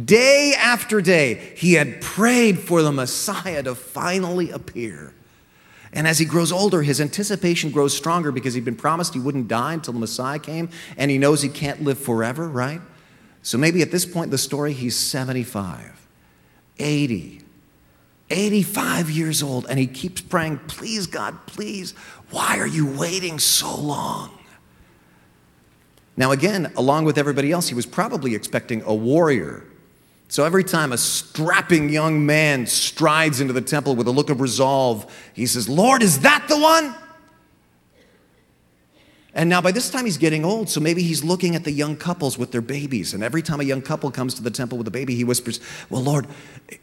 Day 0.06 0.54
after 0.58 1.02
day, 1.02 1.54
he 1.56 1.74
had 1.74 2.02
prayed 2.02 2.60
for 2.60 2.82
the 2.82 2.92
Messiah 2.92 3.64
to 3.64 3.76
finally 3.76 4.52
appear. 4.52 5.14
And 5.94 6.08
as 6.08 6.20
he 6.20 6.26
grows 6.26 6.52
older, 6.52 6.84
his 6.84 7.02
anticipation 7.02 7.72
grows 7.72 7.96
stronger 7.96 8.32
because 8.32 8.54
he'd 8.54 8.66
been 8.66 8.76
promised 8.76 9.14
he 9.14 9.20
wouldn't 9.20 9.48
die 9.48 9.74
until 9.74 9.94
the 9.94 10.00
Messiah 10.00 10.40
came, 10.40 10.70
and 10.98 11.10
he 11.10 11.18
knows 11.18 11.42
he 11.42 11.50
can't 11.50 11.82
live 11.84 11.98
forever, 11.98 12.48
right? 12.48 12.82
So 13.42 13.58
maybe 13.58 13.82
at 13.82 13.92
this 13.92 14.06
point 14.06 14.26
in 14.26 14.32
the 14.32 14.38
story, 14.38 14.74
he's 14.74 14.96
75, 14.98 16.08
80, 16.78 17.42
85 18.30 19.10
years 19.10 19.42
old, 19.42 19.66
and 19.68 19.80
he 19.80 19.88
keeps 19.88 20.22
praying, 20.22 20.60
Please, 20.68 21.08
God, 21.08 21.36
please, 21.48 21.94
why 22.30 22.60
are 22.60 22.68
you 22.68 22.86
waiting 22.86 23.40
so 23.40 23.74
long? 23.76 24.37
Now, 26.18 26.32
again, 26.32 26.72
along 26.76 27.06
with 27.06 27.20
everybody 27.20 27.52
else, 27.52 27.70
he 27.70 27.76
was 27.76 27.86
probably 27.86 28.34
expecting 28.34 28.82
a 28.82 28.94
warrior. 28.94 29.64
So 30.30 30.44
every 30.44 30.64
time 30.64 30.92
a 30.92 30.98
strapping 30.98 31.90
young 31.90 32.26
man 32.26 32.66
strides 32.66 33.40
into 33.40 33.54
the 33.54 33.62
temple 33.62 33.96
with 33.96 34.08
a 34.08 34.12
look 34.12 34.32
of 34.32 34.42
resolve, 34.42 35.06
he 35.34 35.46
says, 35.46 35.70
Lord, 35.70 36.02
is 36.02 36.22
that 36.22 36.48
the 36.50 36.58
one? 36.58 36.96
And 39.34 39.50
now 39.50 39.62
by 39.62 39.72
this 39.72 39.92
time 39.92 40.06
he's 40.06 40.18
getting 40.18 40.44
old, 40.44 40.68
so 40.68 40.80
maybe 40.80 41.04
he's 41.04 41.24
looking 41.24 41.56
at 41.56 41.64
the 41.64 41.72
young 41.72 41.96
couples 41.96 42.40
with 42.40 42.52
their 42.52 42.62
babies. 42.62 43.14
And 43.14 43.24
every 43.24 43.44
time 43.44 43.60
a 43.60 43.64
young 43.64 43.84
couple 43.84 44.10
comes 44.10 44.34
to 44.34 44.42
the 44.42 44.50
temple 44.50 44.80
with 44.80 44.88
a 44.88 44.92
baby, 44.92 45.14
he 45.14 45.24
whispers, 45.24 45.60
Well, 45.92 46.02
Lord, 46.02 46.26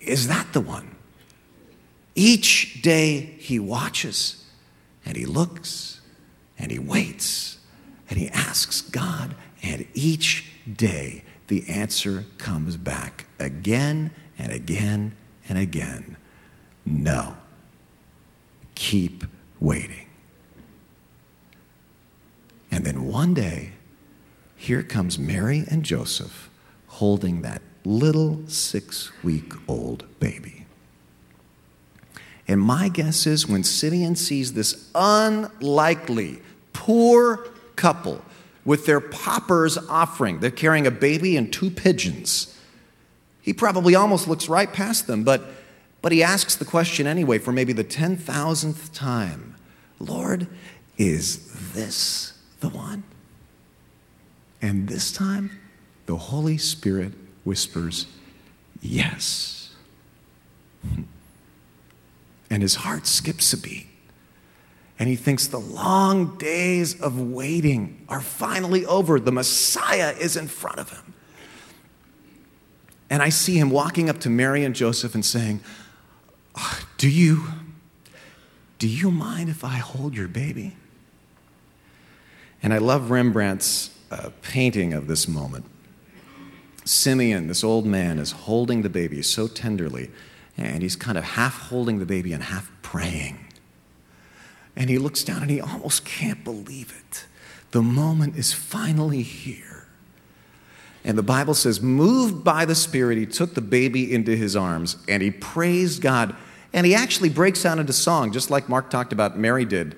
is 0.01 0.29
that 0.29 0.53
the 0.53 0.61
one? 0.61 0.95
Each 2.15 2.81
day 2.81 3.35
he 3.39 3.59
watches 3.59 4.47
and 5.05 5.17
he 5.17 5.27
looks 5.27 6.01
and 6.57 6.71
he 6.71 6.79
waits 6.79 7.59
and 8.15 8.23
he 8.23 8.29
asks 8.29 8.81
God, 8.81 9.35
and 9.61 9.89
each 9.93 10.49
day 10.73 11.25
the 11.49 11.69
answer 11.69 12.25
comes 12.39 12.77
back 12.77 13.27
again 13.41 14.13
and 14.39 14.53
again 14.53 15.17
and 15.49 15.59
again 15.59 16.17
no. 16.87 17.37
Keep 18.77 19.25
waiting. 19.59 20.07
And 22.71 22.85
then 22.87 23.07
one 23.07 23.35
day, 23.35 23.73
here 24.55 24.85
comes 24.85 25.19
Mary 25.19 25.65
and 25.69 25.85
Joseph 25.85 26.51
holding 26.87 27.43
that 27.43 27.63
little 27.85 28.43
six 28.47 29.11
week 29.25 29.55
old 29.67 30.05
baby. 30.21 30.67
And 32.47 32.61
my 32.61 32.89
guess 32.91 33.27
is 33.27 33.49
when 33.49 33.65
Simeon 33.65 34.15
sees 34.15 34.53
this 34.53 34.89
unlikely, 34.95 36.43
poor 36.73 37.49
couple 37.77 38.23
with 38.65 38.87
their 38.87 39.01
pauper's 39.01 39.77
offering, 39.77 40.41
they're 40.41 40.51
carrying 40.51 40.87
a 40.87 40.91
baby 40.91 41.37
and 41.37 41.53
two 41.53 41.71
pigeons. 41.71 42.59
He 43.43 43.53
probably 43.53 43.95
almost 43.95 44.27
looks 44.27 44.49
right 44.49 44.73
past 44.73 45.07
them, 45.07 45.23
but, 45.23 45.45
but 46.01 46.13
he 46.13 46.23
asks 46.23 46.57
the 46.57 46.65
question 46.65 47.07
anyway 47.07 47.39
for 47.39 47.53
maybe 47.53 47.73
the 47.73 47.85
10,000th 47.85 48.93
time 48.93 49.55
Lord, 50.01 50.49
is 50.99 51.73
this 51.73 52.39
the 52.61 52.69
one? 52.69 53.05
And 54.61 54.89
this 54.89 55.13
time, 55.13 55.61
the 56.07 56.17
Holy 56.17 56.59
Spirit 56.59 57.13
whispers, 57.45 58.07
Yes. 58.81 59.71
And 62.51 62.63
his 62.63 62.77
heart 62.77 63.07
skips 63.07 63.53
a 63.53 63.59
beat. 63.59 63.87
And 64.99 65.09
he 65.09 65.17
thinks 65.17 65.49
the 65.49 65.59
long 65.59 66.39
days 66.39 67.01
of 67.01 67.21
waiting 67.21 68.05
are 68.09 68.21
finally 68.21 68.87
over. 68.87 69.19
The 69.19 69.33
Messiah 69.33 70.15
is 70.19 70.37
in 70.37 70.47
front 70.47 70.79
of 70.79 70.91
him. 70.91 71.15
And 73.11 73.23
I 73.23 73.29
see 73.29 73.59
him 73.59 73.71
walking 73.71 74.09
up 74.09 74.21
to 74.21 74.31
Mary 74.31 74.65
and 74.65 74.75
Joseph 74.75 75.15
and 75.15 75.25
saying, 75.25 75.61
ah, 76.55 76.87
Do 76.97 77.09
you, 77.09 77.45
do 78.79 78.89
you 78.89 79.11
mind 79.11 79.49
if 79.49 79.65
I 79.65 79.77
hold 79.77 80.17
your 80.17 80.29
baby? 80.29 80.77
And 82.63 82.73
I 82.73 82.79
love 82.79 83.11
Rembrandt's 83.11 83.91
uh, 84.11 84.31
painting 84.43 84.95
of 84.95 85.07
this 85.07 85.29
moment. 85.29 85.67
Simeon, 86.85 87.47
this 87.47 87.65
old 87.65 87.85
man, 87.85 88.19
is 88.19 88.33
holding 88.33 88.83
the 88.83 88.89
baby 88.89 89.23
so 89.23 89.49
tenderly, 89.49 90.11
and 90.57 90.83
he's 90.83 90.97
kind 90.97 91.19
of 91.19 91.25
half 91.25 91.69
holding 91.69 91.99
the 91.99 92.07
baby 92.07 92.33
and 92.33 92.43
half 92.43 92.71
praying. 92.83 93.44
And 94.77 94.91
he 94.91 94.99
looks 94.99 95.23
down 95.23 95.43
and 95.43 95.51
he 95.51 95.61
almost 95.61 96.05
can't 96.05 96.43
believe 96.45 96.95
it. 96.99 97.27
The 97.71 97.83
moment 97.83 98.37
is 98.37 98.53
finally 98.53 99.23
here. 99.23 99.87
And 101.05 101.19
the 101.19 101.23
Bible 101.23 101.55
says, 101.55 101.81
moved 101.81 102.43
by 102.43 102.65
the 102.65 102.75
Spirit, 102.75 103.19
he 103.19 103.27
took 103.27 103.55
the 103.55 103.61
baby 103.61 104.13
into 104.13 104.37
his 104.37 104.57
arms 104.57 104.97
and 105.07 105.23
he 105.23 105.31
praised 105.31 106.01
God. 106.01 106.35
And 106.73 106.87
he 106.87 106.95
actually 106.95 107.29
breaks 107.29 107.65
out 107.65 107.79
into 107.79 107.93
song, 107.93 108.33
just 108.33 108.51
like 108.51 108.69
Mark 108.69 108.91
talked 108.91 109.13
about, 109.13 109.39
Mary 109.39 109.65
did 109.65 109.97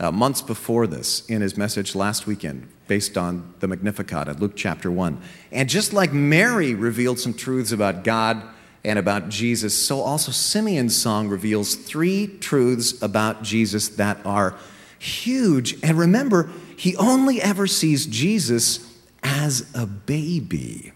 uh, 0.00 0.12
months 0.12 0.42
before 0.42 0.86
this 0.86 1.24
in 1.26 1.40
his 1.40 1.56
message 1.56 1.94
last 1.94 2.26
weekend, 2.26 2.68
based 2.86 3.16
on 3.16 3.54
the 3.60 3.68
Magnificat 3.68 4.28
at 4.28 4.40
Luke 4.40 4.52
chapter 4.54 4.90
1. 4.90 5.20
And 5.52 5.68
just 5.68 5.92
like 5.92 6.12
Mary 6.12 6.74
revealed 6.74 7.18
some 7.18 7.34
truths 7.34 7.72
about 7.72 8.04
God 8.04 8.42
and 8.88 8.98
about 8.98 9.28
Jesus, 9.28 9.76
so 9.76 10.00
also 10.00 10.32
Simeon's 10.32 10.96
song 10.96 11.28
reveals 11.28 11.74
three 11.74 12.26
truths 12.26 13.00
about 13.02 13.42
Jesus 13.42 13.88
that 13.90 14.24
are 14.24 14.56
huge. 14.98 15.76
And 15.82 15.98
remember, 15.98 16.50
he 16.74 16.96
only 16.96 17.42
ever 17.42 17.66
sees 17.66 18.06
Jesus 18.06 18.98
as 19.22 19.70
a 19.74 19.84
baby. 19.84 20.92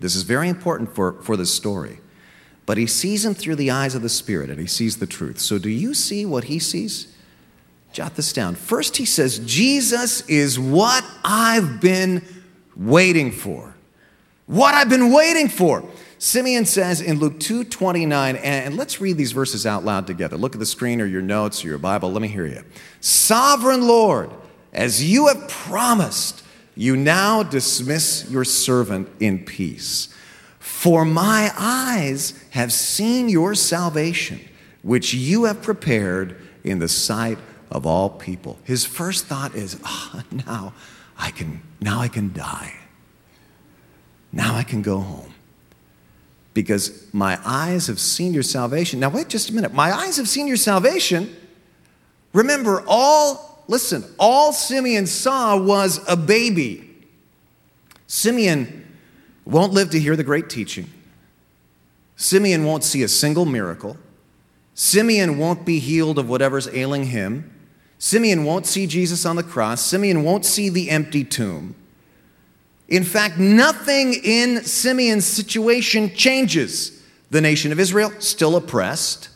This 0.00 0.14
is 0.14 0.22
very 0.22 0.48
important 0.48 0.94
for, 0.94 1.20
for 1.22 1.36
this 1.36 1.52
story. 1.52 1.98
But 2.66 2.78
he 2.78 2.86
sees 2.86 3.24
him 3.24 3.34
through 3.34 3.56
the 3.56 3.70
eyes 3.70 3.94
of 3.94 4.02
the 4.02 4.08
Spirit 4.08 4.48
and 4.48 4.60
he 4.60 4.66
sees 4.66 4.98
the 4.98 5.06
truth. 5.06 5.40
So, 5.40 5.58
do 5.58 5.70
you 5.70 5.92
see 5.94 6.24
what 6.24 6.44
he 6.44 6.58
sees? 6.58 7.12
Jot 7.92 8.14
this 8.14 8.32
down. 8.32 8.54
First, 8.54 8.96
he 8.96 9.04
says, 9.04 9.38
Jesus 9.40 10.28
is 10.28 10.58
what 10.58 11.04
I've 11.24 11.80
been 11.80 12.24
waiting 12.76 13.32
for. 13.32 13.74
What 14.46 14.74
I've 14.74 14.88
been 14.88 15.12
waiting 15.12 15.48
for. 15.48 15.88
Simeon 16.18 16.64
says 16.64 17.00
in 17.00 17.18
Luke 17.18 17.38
2:29, 17.38 18.36
and 18.36 18.76
let's 18.76 19.00
read 19.00 19.18
these 19.18 19.32
verses 19.32 19.66
out 19.66 19.84
loud 19.84 20.06
together. 20.06 20.36
Look 20.36 20.54
at 20.54 20.60
the 20.60 20.66
screen 20.66 21.00
or 21.00 21.06
your 21.06 21.22
notes 21.22 21.64
or 21.64 21.68
your 21.68 21.78
Bible. 21.78 22.10
Let 22.10 22.22
me 22.22 22.28
hear 22.28 22.46
you. 22.46 22.62
Sovereign 23.00 23.86
Lord, 23.86 24.30
as 24.72 25.04
you 25.04 25.26
have 25.28 25.48
promised, 25.48 26.42
you 26.74 26.96
now 26.96 27.42
dismiss 27.42 28.30
your 28.30 28.44
servant 28.44 29.08
in 29.20 29.44
peace. 29.44 30.08
For 30.58 31.04
my 31.04 31.52
eyes 31.56 32.32
have 32.50 32.72
seen 32.72 33.28
your 33.28 33.54
salvation, 33.54 34.40
which 34.82 35.12
you 35.12 35.44
have 35.44 35.62
prepared 35.62 36.40
in 36.64 36.78
the 36.78 36.88
sight 36.88 37.38
of 37.70 37.86
all 37.86 38.08
people. 38.08 38.58
His 38.64 38.84
first 38.84 39.26
thought 39.26 39.54
is, 39.54 39.78
oh, 39.84 40.22
now 40.32 40.72
I 41.18 41.30
can 41.30 41.60
now 41.80 42.00
I 42.00 42.08
can 42.08 42.32
die. 42.32 42.72
Now 44.32 44.54
I 44.54 44.62
can 44.62 44.80
go 44.80 45.00
home 45.00 45.35
because 46.56 47.06
my 47.12 47.38
eyes 47.44 47.86
have 47.86 48.00
seen 48.00 48.32
your 48.32 48.42
salvation. 48.42 48.98
Now, 48.98 49.10
wait 49.10 49.28
just 49.28 49.50
a 49.50 49.52
minute. 49.52 49.74
My 49.74 49.92
eyes 49.92 50.16
have 50.16 50.26
seen 50.26 50.46
your 50.46 50.56
salvation. 50.56 51.36
Remember, 52.32 52.82
all, 52.88 53.62
listen, 53.68 54.02
all 54.18 54.54
Simeon 54.54 55.06
saw 55.06 55.62
was 55.62 56.00
a 56.08 56.16
baby. 56.16 56.96
Simeon 58.06 58.86
won't 59.44 59.74
live 59.74 59.90
to 59.90 60.00
hear 60.00 60.16
the 60.16 60.24
great 60.24 60.48
teaching. 60.48 60.90
Simeon 62.16 62.64
won't 62.64 62.84
see 62.84 63.02
a 63.02 63.08
single 63.08 63.44
miracle. 63.44 63.98
Simeon 64.72 65.36
won't 65.36 65.66
be 65.66 65.78
healed 65.78 66.18
of 66.18 66.26
whatever's 66.26 66.68
ailing 66.68 67.04
him. 67.04 67.52
Simeon 67.98 68.44
won't 68.44 68.64
see 68.64 68.86
Jesus 68.86 69.26
on 69.26 69.36
the 69.36 69.42
cross. 69.42 69.82
Simeon 69.82 70.24
won't 70.24 70.46
see 70.46 70.70
the 70.70 70.88
empty 70.88 71.22
tomb. 71.22 71.74
In 72.88 73.02
fact, 73.02 73.38
nothing 73.38 74.14
in 74.14 74.62
Simeon's 74.62 75.26
situation 75.26 76.14
changes. 76.14 77.02
The 77.30 77.40
nation 77.40 77.72
of 77.72 77.80
Israel, 77.80 78.12
still 78.20 78.56
oppressed. 78.56 79.28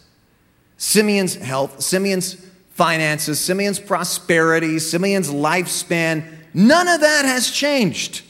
Simeon's 0.77 1.35
health, 1.35 1.81
Simeon's 1.81 2.35
finances, 2.71 3.41
Simeon's 3.41 3.81
prosperity, 3.81 4.79
Simeon's 4.79 5.31
lifespan, 5.31 6.25
none 6.55 6.89
of 6.89 7.01
that 7.01 7.25
has 7.25 7.51
changed. 7.51 8.23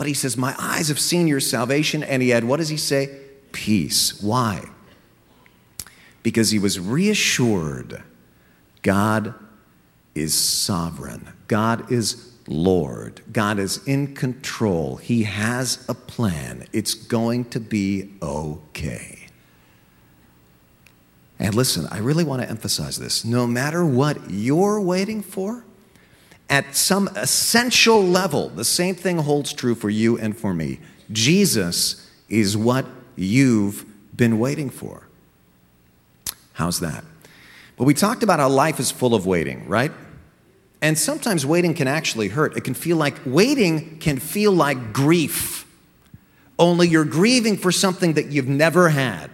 But 0.00 0.06
he 0.06 0.14
says, 0.14 0.36
My 0.36 0.54
eyes 0.58 0.88
have 0.88 0.98
seen 0.98 1.26
your 1.26 1.40
salvation. 1.40 2.02
And 2.02 2.22
he 2.22 2.30
had, 2.30 2.44
what 2.44 2.56
does 2.56 2.70
he 2.70 2.78
say? 2.78 3.18
Peace. 3.52 4.22
Why? 4.22 4.64
Because 6.22 6.50
he 6.50 6.58
was 6.58 6.80
reassured 6.80 8.02
God 8.82 9.34
is 10.14 10.32
sovereign, 10.32 11.30
God 11.48 11.92
is 11.92 12.29
Lord. 12.46 13.22
God 13.32 13.58
is 13.58 13.86
in 13.86 14.14
control. 14.14 14.96
He 14.96 15.24
has 15.24 15.84
a 15.88 15.94
plan. 15.94 16.66
It's 16.72 16.94
going 16.94 17.46
to 17.46 17.60
be 17.60 18.10
okay. 18.22 19.26
And 21.38 21.54
listen, 21.54 21.86
I 21.90 21.98
really 21.98 22.24
want 22.24 22.42
to 22.42 22.50
emphasize 22.50 22.98
this. 22.98 23.24
No 23.24 23.46
matter 23.46 23.84
what 23.84 24.30
you're 24.30 24.80
waiting 24.80 25.22
for, 25.22 25.64
at 26.50 26.74
some 26.74 27.08
essential 27.14 28.02
level, 28.02 28.48
the 28.48 28.64
same 28.64 28.96
thing 28.96 29.18
holds 29.18 29.52
true 29.52 29.74
for 29.74 29.88
you 29.88 30.18
and 30.18 30.36
for 30.36 30.52
me. 30.52 30.80
Jesus 31.12 32.10
is 32.28 32.56
what 32.56 32.84
you've 33.16 33.86
been 34.14 34.38
waiting 34.38 34.68
for. 34.68 35.06
How's 36.54 36.80
that? 36.80 37.04
Well, 37.78 37.86
we 37.86 37.94
talked 37.94 38.22
about 38.22 38.40
how 38.40 38.48
life 38.48 38.78
is 38.78 38.90
full 38.90 39.14
of 39.14 39.24
waiting, 39.24 39.66
right? 39.66 39.92
And 40.82 40.98
sometimes 40.98 41.44
waiting 41.44 41.74
can 41.74 41.88
actually 41.88 42.28
hurt. 42.28 42.56
It 42.56 42.64
can 42.64 42.74
feel 42.74 42.96
like 42.96 43.16
waiting 43.26 43.98
can 43.98 44.18
feel 44.18 44.52
like 44.52 44.92
grief, 44.92 45.66
only 46.58 46.88
you're 46.88 47.04
grieving 47.04 47.56
for 47.56 47.70
something 47.70 48.14
that 48.14 48.26
you've 48.26 48.48
never 48.48 48.88
had. 48.88 49.30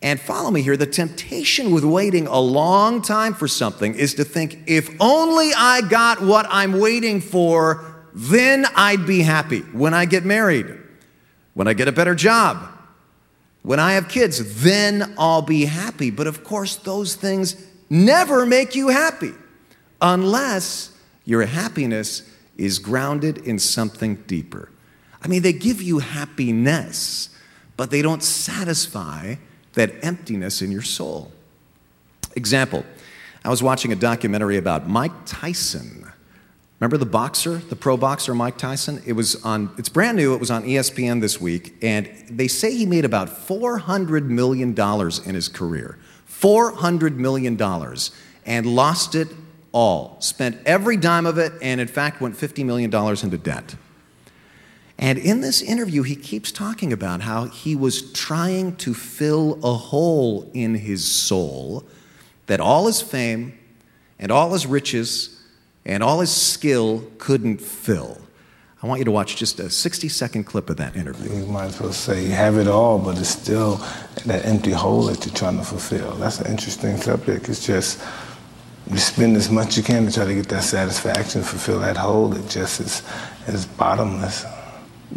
And 0.00 0.20
follow 0.20 0.50
me 0.50 0.62
here 0.62 0.76
the 0.76 0.86
temptation 0.86 1.72
with 1.72 1.84
waiting 1.84 2.26
a 2.26 2.38
long 2.38 3.02
time 3.02 3.34
for 3.34 3.48
something 3.48 3.94
is 3.94 4.14
to 4.14 4.24
think, 4.24 4.60
if 4.66 4.88
only 5.00 5.50
I 5.56 5.80
got 5.82 6.22
what 6.22 6.46
I'm 6.48 6.78
waiting 6.78 7.20
for, 7.20 7.84
then 8.14 8.64
I'd 8.76 9.06
be 9.06 9.22
happy 9.22 9.60
when 9.60 9.94
I 9.94 10.04
get 10.04 10.24
married, 10.24 10.66
when 11.54 11.66
I 11.66 11.74
get 11.74 11.88
a 11.88 11.92
better 11.92 12.14
job, 12.14 12.68
when 13.62 13.80
I 13.80 13.94
have 13.94 14.08
kids, 14.08 14.62
then 14.62 15.14
I'll 15.18 15.42
be 15.42 15.64
happy. 15.64 16.10
But 16.10 16.28
of 16.28 16.44
course, 16.44 16.76
those 16.76 17.16
things 17.16 17.56
never 17.90 18.46
make 18.46 18.74
you 18.74 18.88
happy 18.88 19.32
unless 20.00 20.92
your 21.24 21.44
happiness 21.44 22.22
is 22.56 22.78
grounded 22.78 23.38
in 23.38 23.58
something 23.58 24.16
deeper. 24.26 24.68
I 25.22 25.28
mean, 25.28 25.42
they 25.42 25.52
give 25.52 25.82
you 25.82 25.98
happiness, 25.98 27.30
but 27.76 27.90
they 27.90 28.02
don't 28.02 28.22
satisfy 28.22 29.36
that 29.74 29.92
emptiness 30.04 30.62
in 30.62 30.70
your 30.70 30.82
soul. 30.82 31.32
Example 32.34 32.84
I 33.44 33.50
was 33.50 33.62
watching 33.62 33.92
a 33.92 33.96
documentary 33.96 34.56
about 34.56 34.88
Mike 34.88 35.12
Tyson. 35.24 36.10
Remember 36.80 36.96
the 36.96 37.06
boxer, 37.06 37.56
the 37.56 37.76
pro 37.76 37.96
boxer 37.96 38.34
Mike 38.34 38.58
Tyson? 38.58 39.02
It 39.06 39.14
was 39.14 39.42
on, 39.44 39.70
it's 39.78 39.88
brand 39.88 40.16
new, 40.16 40.34
it 40.34 40.40
was 40.40 40.50
on 40.50 40.64
ESPN 40.64 41.20
this 41.20 41.40
week, 41.40 41.74
and 41.82 42.08
they 42.30 42.46
say 42.46 42.74
he 42.74 42.86
made 42.86 43.04
about 43.04 43.28
$400 43.28 44.24
million 44.24 44.78
in 44.78 45.34
his 45.34 45.48
career. 45.48 45.98
$400 46.28 47.16
million, 47.16 47.60
and 48.46 48.66
lost 48.66 49.14
it 49.14 49.28
all. 49.72 50.20
Spent 50.20 50.58
every 50.66 50.96
dime 50.96 51.26
of 51.26 51.38
it, 51.38 51.52
and 51.62 51.80
in 51.80 51.88
fact 51.88 52.20
went 52.20 52.36
$50 52.36 52.64
million 52.64 52.94
into 52.94 53.38
debt. 53.38 53.76
And 54.98 55.18
in 55.18 55.40
this 55.40 55.62
interview, 55.62 56.02
he 56.02 56.16
keeps 56.16 56.50
talking 56.50 56.92
about 56.92 57.20
how 57.20 57.44
he 57.44 57.76
was 57.76 58.12
trying 58.12 58.74
to 58.76 58.94
fill 58.94 59.60
a 59.62 59.74
hole 59.74 60.50
in 60.54 60.74
his 60.74 61.04
soul 61.04 61.84
that 62.46 62.60
all 62.60 62.86
his 62.86 63.00
fame 63.00 63.56
and 64.18 64.32
all 64.32 64.52
his 64.52 64.66
riches 64.66 65.40
and 65.84 66.02
all 66.02 66.18
his 66.20 66.34
skill 66.34 67.04
couldn't 67.18 67.60
fill. 67.60 68.18
I 68.82 68.86
want 68.86 69.00
you 69.00 69.04
to 69.04 69.10
watch 69.10 69.36
just 69.36 69.58
a 69.58 69.70
60 69.70 70.08
second 70.08 70.44
clip 70.44 70.70
of 70.70 70.76
that 70.76 70.96
interview. 70.96 71.32
You 71.32 71.46
might 71.46 71.66
as 71.66 71.80
well 71.80 71.92
say 71.92 72.26
have 72.26 72.58
it 72.58 72.68
all, 72.68 72.98
but 72.98 73.18
it's 73.18 73.28
still 73.28 73.76
that 74.24 74.46
empty 74.46 74.70
hole 74.70 75.02
that 75.06 75.24
you're 75.24 75.34
trying 75.34 75.58
to 75.58 75.64
fulfill. 75.64 76.12
That's 76.12 76.40
an 76.40 76.50
interesting 76.50 76.96
subject. 76.96 77.48
It's 77.48 77.66
just 77.66 78.00
you 78.90 78.98
spend 78.98 79.36
as 79.36 79.50
much 79.50 79.68
as 79.68 79.76
you 79.78 79.82
can 79.82 80.06
to 80.06 80.12
try 80.12 80.24
to 80.24 80.34
get 80.34 80.48
that 80.48 80.62
satisfaction, 80.62 81.42
fulfill 81.42 81.80
that 81.80 81.96
hole 81.96 82.28
that 82.28 82.48
just 82.48 82.80
is, 82.80 83.02
is 83.46 83.66
bottomless. 83.66 84.44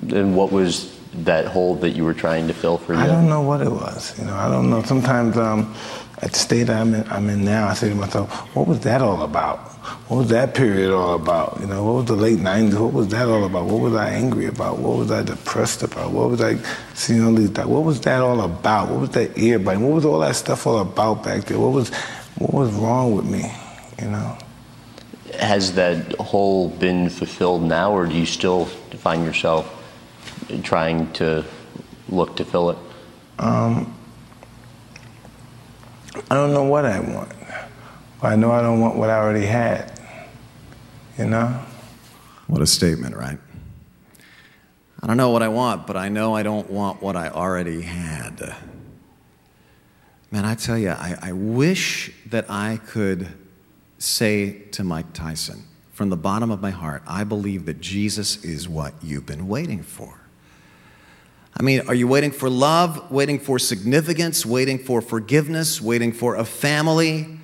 And 0.09 0.35
what 0.35 0.51
was 0.51 0.97
that 1.13 1.45
hole 1.45 1.75
that 1.75 1.91
you 1.91 2.03
were 2.03 2.13
trying 2.13 2.47
to 2.47 2.53
fill 2.53 2.77
for 2.77 2.93
you? 2.93 2.99
I 2.99 3.07
don't 3.07 3.29
know 3.29 3.41
what 3.41 3.61
it 3.61 3.71
was. 3.71 4.17
You 4.17 4.25
know, 4.25 4.35
I 4.35 4.49
don't 4.49 4.69
know. 4.69 4.81
Sometimes 4.83 5.37
um, 5.37 5.73
at 6.21 6.33
the 6.33 6.39
state 6.39 6.69
I'm 6.69 6.93
in, 6.93 7.07
I'm 7.09 7.29
in 7.29 7.43
now, 7.43 7.67
I 7.67 7.73
say 7.73 7.89
to 7.89 7.95
myself, 7.95 8.31
what 8.55 8.67
was 8.67 8.79
that 8.81 9.01
all 9.01 9.23
about? 9.23 9.59
What 10.07 10.17
was 10.17 10.29
that 10.29 10.53
period 10.53 10.91
all 10.91 11.15
about? 11.15 11.57
You 11.59 11.67
know, 11.67 11.83
what 11.83 11.93
was 11.93 12.05
the 12.05 12.15
late 12.15 12.39
90s? 12.39 12.79
What 12.79 12.93
was 12.93 13.07
that 13.09 13.27
all 13.27 13.43
about? 13.45 13.65
What 13.65 13.81
was 13.81 13.95
I 13.95 14.09
angry 14.09 14.45
about? 14.45 14.77
What 14.77 14.97
was 14.97 15.11
I 15.11 15.23
depressed 15.23 15.81
about? 15.81 16.11
What 16.11 16.29
was 16.29 16.41
I 16.41 16.57
seeing 16.93 17.23
all 17.23 17.33
these, 17.33 17.49
what 17.49 17.83
was 17.83 17.99
that 18.01 18.21
all 18.21 18.41
about? 18.41 18.89
What 18.89 18.99
was 18.99 19.09
that 19.11 19.37
ear 19.37 19.59
biting? 19.59 19.83
What 19.83 19.95
was 19.95 20.05
all 20.05 20.19
that 20.19 20.35
stuff 20.35 20.67
all 20.67 20.79
about 20.79 21.23
back 21.23 21.45
there? 21.45 21.59
What 21.59 21.71
was, 21.71 21.89
what 22.37 22.53
was 22.53 22.71
wrong 22.73 23.15
with 23.15 23.25
me, 23.25 23.51
you 24.01 24.09
know? 24.09 24.37
Has 25.39 25.75
that 25.75 26.13
hole 26.13 26.69
been 26.69 27.09
fulfilled 27.09 27.63
now, 27.63 27.91
or 27.91 28.05
do 28.05 28.15
you 28.15 28.25
still 28.25 28.65
find 28.65 29.23
yourself 29.23 29.77
trying 30.63 31.11
to 31.13 31.45
look 32.09 32.35
to 32.37 32.45
fill 32.45 32.71
it? 32.71 32.77
Um, 33.39 33.95
I 36.29 36.35
don't 36.35 36.53
know 36.53 36.63
what 36.63 36.85
I 36.85 36.99
want. 36.99 37.31
But 38.21 38.33
I 38.33 38.35
know 38.35 38.51
I 38.51 38.61
don't 38.61 38.79
want 38.79 38.95
what 38.95 39.09
I 39.09 39.15
already 39.15 39.45
had. 39.45 39.99
You 41.17 41.25
know? 41.25 41.59
What 42.47 42.61
a 42.61 42.67
statement, 42.67 43.15
right? 43.15 43.39
I 45.01 45.07
don't 45.07 45.17
know 45.17 45.29
what 45.29 45.41
I 45.41 45.47
want, 45.47 45.87
but 45.87 45.97
I 45.97 46.09
know 46.09 46.35
I 46.35 46.43
don't 46.43 46.69
want 46.69 47.01
what 47.01 47.15
I 47.15 47.29
already 47.29 47.81
had. 47.81 48.55
Man, 50.29 50.45
I 50.45 50.55
tell 50.55 50.77
you, 50.77 50.89
I, 50.89 51.17
I 51.21 51.31
wish 51.31 52.11
that 52.27 52.45
I 52.49 52.79
could 52.85 53.27
say 54.01 54.63
to 54.71 54.83
Mike 54.83 55.13
Tyson, 55.13 55.63
from 55.93 56.09
the 56.09 56.17
bottom 56.17 56.49
of 56.49 56.61
my 56.61 56.71
heart, 56.71 57.03
I 57.05 57.23
believe 57.23 57.65
that 57.65 57.79
Jesus 57.79 58.43
is 58.43 58.67
what 58.67 58.93
you've 59.03 59.25
been 59.25 59.47
waiting 59.47 59.83
for. 59.83 60.19
I 61.59 61.63
mean, 61.63 61.81
are 61.87 61.93
you 61.93 62.07
waiting 62.07 62.31
for 62.31 62.49
love, 62.49 63.11
waiting 63.11 63.39
for 63.39 63.59
significance, 63.59 64.45
waiting 64.45 64.79
for 64.79 65.01
forgiveness, 65.01 65.79
waiting 65.79 66.11
for 66.11 66.35
a 66.35 66.45
family? 66.45 67.37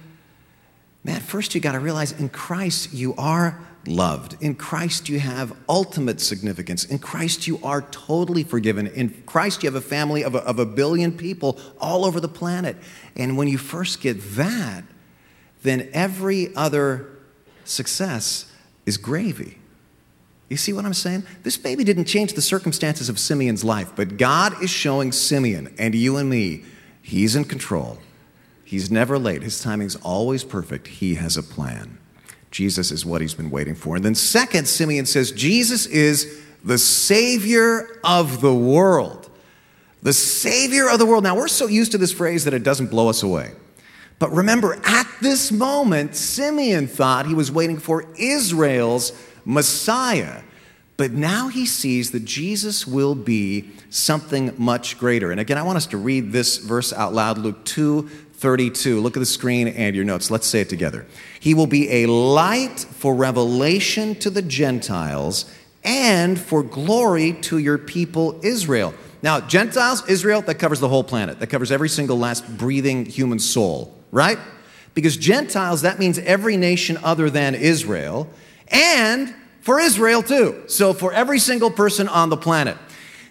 Man, 1.04 1.20
first 1.20 1.54
you 1.54 1.62
got 1.62 1.74
to 1.74 1.80
realize 1.80 2.14
in 2.14 2.30
Christ 2.30 2.94
you 2.94 3.14
are 3.18 3.60
loved. 3.86 4.42
In 4.42 4.56
Christ 4.56 5.10
you 5.10 5.20
have 5.20 5.56
ultimate 5.70 6.20
significance. 6.20 6.86
In 6.86 7.00
Christ 7.00 7.48
you 7.48 7.60
are 7.64 7.84
totally 7.84 8.44
forgiven. 8.44 8.88
In 8.88 9.10
Christ 9.26 9.62
you 9.62 9.68
have 9.68 9.76
a 9.76 9.88
family 9.88 10.24
of 10.24 10.36
a, 10.36 10.40
of 10.40 10.58
a 10.58 10.66
billion 10.66 11.16
people 11.16 11.60
all 11.80 12.06
over 12.06 12.20
the 12.20 12.28
planet. 12.28 12.78
And 13.16 13.38
when 13.38 13.48
you 13.48 13.58
first 13.58 14.02
get 14.02 14.20
that, 14.36 14.84
then 15.64 15.90
every 15.94 16.56
other 16.56 17.10
success 17.66 18.52
is 18.86 18.98
gravy. 18.98 19.58
You 20.50 20.58
see 20.58 20.72
what 20.72 20.86
I'm 20.86 20.94
saying? 20.94 21.24
This 21.44 21.58
baby 21.58 21.84
didn't 21.84 22.06
change 22.06 22.34
the 22.34 22.42
circumstances 22.42 23.10
of 23.10 23.20
Simeon's 23.20 23.64
life, 23.64 23.92
but 23.96 24.18
God 24.18 24.64
is 24.64 24.70
showing 24.70 25.12
Simeon 25.12 25.74
and 25.78 25.94
you 25.94 26.18
and 26.18 26.30
me, 26.30 26.64
He's 27.02 27.36
in 27.36 27.46
control. 27.46 28.00
He's 28.66 28.92
never 28.92 29.18
late. 29.18 29.44
His 29.44 29.62
timing's 29.62 29.96
always 29.96 30.44
perfect. 30.44 30.88
He 30.88 31.16
has 31.16 31.38
a 31.38 31.44
plan. 31.44 31.98
Jesus 32.52 32.92
is 32.92 33.06
what 33.06 33.22
he's 33.22 33.34
been 33.34 33.50
waiting 33.50 33.76
for. 33.76 33.96
And 33.96 34.04
then, 34.04 34.14
second, 34.14 34.68
Simeon 34.68 35.06
says, 35.06 35.32
Jesus 35.32 35.86
is 35.86 36.44
the 36.66 36.78
Savior 36.78 38.00
of 38.04 38.42
the 38.42 38.54
world. 38.54 39.30
The 40.04 40.12
Savior 40.12 40.90
of 40.90 41.00
the 41.00 41.06
world. 41.06 41.24
Now, 41.24 41.38
we're 41.38 41.48
so 41.48 41.68
used 41.68 41.94
to 41.94 41.98
this 41.98 42.12
phrase 42.12 42.44
that 42.44 42.54
it 42.54 42.64
doesn't 42.64 42.88
blow 42.88 43.08
us 43.08 43.24
away. 43.24 43.54
But 44.20 44.32
remember, 44.32 44.80
at 44.84 45.08
this 45.22 45.52
moment, 45.52 46.16
Simeon 46.16 46.88
thought 46.88 47.28
he 47.28 47.36
was 47.36 47.52
waiting 47.52 47.78
for 47.78 48.06
Israel's 48.18 49.12
Messiah. 49.46 50.42
But 50.98 51.12
now 51.12 51.48
he 51.48 51.68
sees 51.68 52.10
that 52.12 52.26
Jesus 52.26 52.88
will 52.88 53.14
be 53.14 53.70
something 53.92 54.54
much 54.58 54.98
greater. 54.98 55.32
And 55.32 55.40
again, 55.40 55.60
I 55.60 55.62
want 55.62 55.78
us 55.78 55.86
to 55.88 55.98
read 55.98 56.32
this 56.32 56.58
verse 56.58 56.92
out 56.92 57.14
loud 57.14 57.38
Luke 57.38 57.64
2 57.66 58.10
32. 58.38 59.00
Look 59.00 59.18
at 59.18 59.20
the 59.20 59.26
screen 59.26 59.68
and 59.68 59.96
your 59.96 60.06
notes. 60.06 60.30
Let's 60.30 60.46
say 60.46 60.62
it 60.62 60.70
together. 60.70 61.08
He 61.40 61.56
will 61.56 61.66
be 61.66 61.90
a 62.04 62.06
light 62.06 62.80
for 62.80 63.16
revelation 63.16 64.14
to 64.16 64.30
the 64.30 64.44
Gentiles 64.44 65.52
and 65.84 66.40
for 66.40 66.62
glory 66.62 67.34
to 67.34 67.58
your 67.58 67.80
people 67.80 68.40
Israel. 68.44 68.94
Now, 69.24 69.40
Gentiles, 69.40 70.08
Israel, 70.08 70.42
that 70.44 70.56
covers 70.56 70.80
the 70.80 70.88
whole 70.88 71.04
planet. 71.04 71.40
That 71.40 71.48
covers 71.48 71.72
every 71.72 71.90
single 71.90 72.20
last 72.20 72.58
breathing 72.58 73.06
human 73.06 73.40
soul, 73.40 73.97
right? 74.12 74.40
Because 74.94 75.18
Gentiles, 75.18 75.84
that 75.84 76.00
means 76.00 76.18
every 76.20 76.58
nation 76.58 76.98
other 77.04 77.30
than 77.30 77.56
Israel 77.56 78.28
and 78.70 79.34
for 79.62 79.80
Israel 79.80 80.24
too. 80.24 80.64
So 80.68 80.94
for 80.94 81.14
every 81.14 81.40
single 81.40 81.70
person 81.70 82.08
on 82.08 82.30
the 82.30 82.38
planet. 82.38 82.78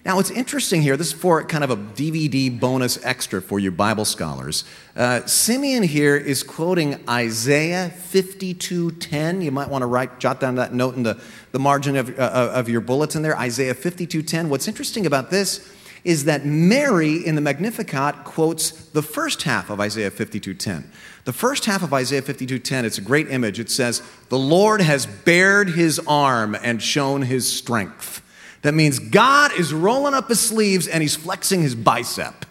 Now, 0.07 0.15
what's 0.15 0.31
interesting 0.31 0.83
here, 0.83 0.97
this 0.97 1.09
is 1.09 1.13
for 1.13 1.43
kind 1.43 1.65
of 1.65 1.71
a 1.71 1.77
DVD 1.77 2.61
bonus 2.61 3.05
extra 3.05 3.43
for 3.43 3.59
you 3.59 3.73
Bible 3.73 4.05
scholars. 4.05 4.63
Uh, 4.95 5.27
Simeon 5.27 5.83
here 5.83 6.15
is 6.15 6.45
quoting 6.45 7.03
Isaiah 7.09 7.93
52:10. 8.13 9.43
You 9.43 9.51
might 9.51 9.69
want 9.69 9.83
to 9.83 9.87
write, 9.87 10.21
jot 10.21 10.39
down 10.39 10.55
that 10.55 10.73
note 10.73 10.95
in 10.95 11.03
the, 11.03 11.19
the 11.51 11.59
margin 11.59 11.97
of, 11.97 12.17
uh, 12.17 12.53
of 12.55 12.69
your 12.69 12.81
bulletin 12.81 13.23
there, 13.23 13.37
Isaiah 13.37 13.75
52:10. 13.75 14.49
What's 14.49 14.69
interesting 14.69 15.07
about 15.07 15.31
this 15.31 15.69
is 16.07 16.25
that 16.25 16.47
Mary 16.47 17.17
in 17.17 17.35
the 17.35 17.41
Magnificat 17.41 18.23
quotes 18.23 18.71
the 18.71 19.03
first 19.03 19.43
half 19.43 19.71
of 19.71 19.81
Isaiah 19.81 20.11
52:10. 20.11 20.85
The 21.25 21.33
first 21.33 21.65
half 21.65 21.83
of 21.83 21.93
Isaiah 21.93 22.23
52:10, 22.23 22.85
it's 22.85 22.97
a 22.97 23.01
great 23.03 23.29
image. 23.29 23.59
It 23.59 23.71
says, 23.71 24.03
"The 24.29 24.39
Lord 24.39 24.81
has 24.81 25.05
bared 25.05 25.71
his 25.71 26.01
arm 26.07 26.57
and 26.63 26.81
shown 26.81 27.23
his 27.23 27.49
strength." 27.49 28.23
That 28.63 28.73
means 28.73 29.01
God 29.01 29.51
is 29.59 29.75
rolling 29.75 30.15
up 30.15 30.29
his 30.29 30.39
sleeves 30.39 30.87
and 30.87 31.03
he's 31.03 31.17
flexing 31.17 31.63
his 31.63 31.75
bicep. 31.75 32.47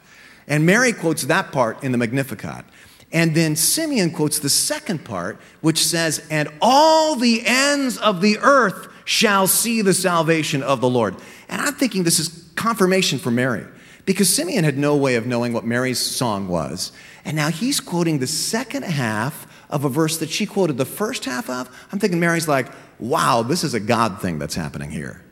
And 0.50 0.66
Mary 0.66 0.92
quotes 0.92 1.24
that 1.24 1.54
part 1.54 1.82
in 1.82 1.94
the 1.94 1.98
Magnificat. 1.98 2.66
And 3.14 3.34
then 3.34 3.56
Simeon 3.56 4.12
quotes 4.12 4.40
the 4.40 4.50
second 4.50 5.06
part, 5.06 5.40
which 5.62 5.84
says, 5.84 6.22
And 6.30 6.50
all 6.62 7.16
the 7.16 7.44
ends 7.46 7.98
of 7.98 8.20
the 8.20 8.38
earth 8.40 8.90
shall 9.06 9.48
see 9.48 9.82
the 9.82 9.94
salvation 9.94 10.62
of 10.62 10.82
the 10.82 10.90
Lord. 10.90 11.16
And 11.48 11.62
I'm 11.62 11.76
thinking 11.76 12.04
this 12.04 12.20
is 12.20 12.45
confirmation 12.56 13.20
for 13.20 13.32
Mary 13.32 13.66
because 14.06 14.34
Simeon 14.34 14.64
had 14.64 14.78
no 14.78 14.96
way 14.96 15.16
of 15.16 15.26
knowing 15.26 15.54
what 15.54 15.66
Mary's 15.66 16.00
song 16.00 16.48
was. 16.48 16.92
And 17.24 17.36
now 17.36 17.50
he's 17.50 17.80
quoting 17.80 18.20
the 18.20 18.28
second 18.28 18.84
half 18.84 19.48
of 19.70 19.84
a 19.84 19.90
verse 19.90 20.18
that 20.20 20.30
she 20.30 20.46
quoted 20.46 20.78
the 20.78 20.86
first 20.86 21.26
half 21.26 21.50
of. 21.50 21.70
I'm 21.92 22.00
thinking 22.00 22.20
Mary's 22.20 22.48
like, 22.48 22.68
wow, 23.00 23.42
this 23.42 23.64
is 23.64 23.74
a 23.74 23.80
God 23.80 24.22
thing 24.22 24.38
that's 24.38 24.56
happening 24.56 24.92
here. 24.92 25.24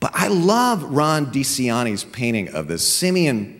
But 0.00 0.12
I 0.14 0.28
love 0.28 0.82
Ron 0.82 1.26
DiCianni's 1.26 2.04
painting 2.04 2.48
of 2.48 2.68
this. 2.68 2.86
Simeon 2.86 3.56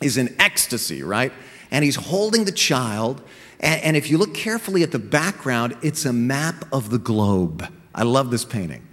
is 0.00 0.16
in 0.16 0.34
ecstasy, 0.40 1.02
right? 1.02 1.32
And 1.70 1.84
he's 1.84 1.96
holding 1.96 2.44
the 2.44 2.52
child. 2.52 3.22
And 3.60 3.96
if 3.96 4.10
you 4.10 4.16
look 4.16 4.32
carefully 4.32 4.82
at 4.82 4.90
the 4.90 4.98
background, 4.98 5.76
it's 5.82 6.04
a 6.04 6.12
map 6.12 6.64
of 6.72 6.90
the 6.90 6.98
globe. 6.98 7.68
I 7.94 8.04
love 8.04 8.30
this 8.30 8.44
painting. 8.44 8.86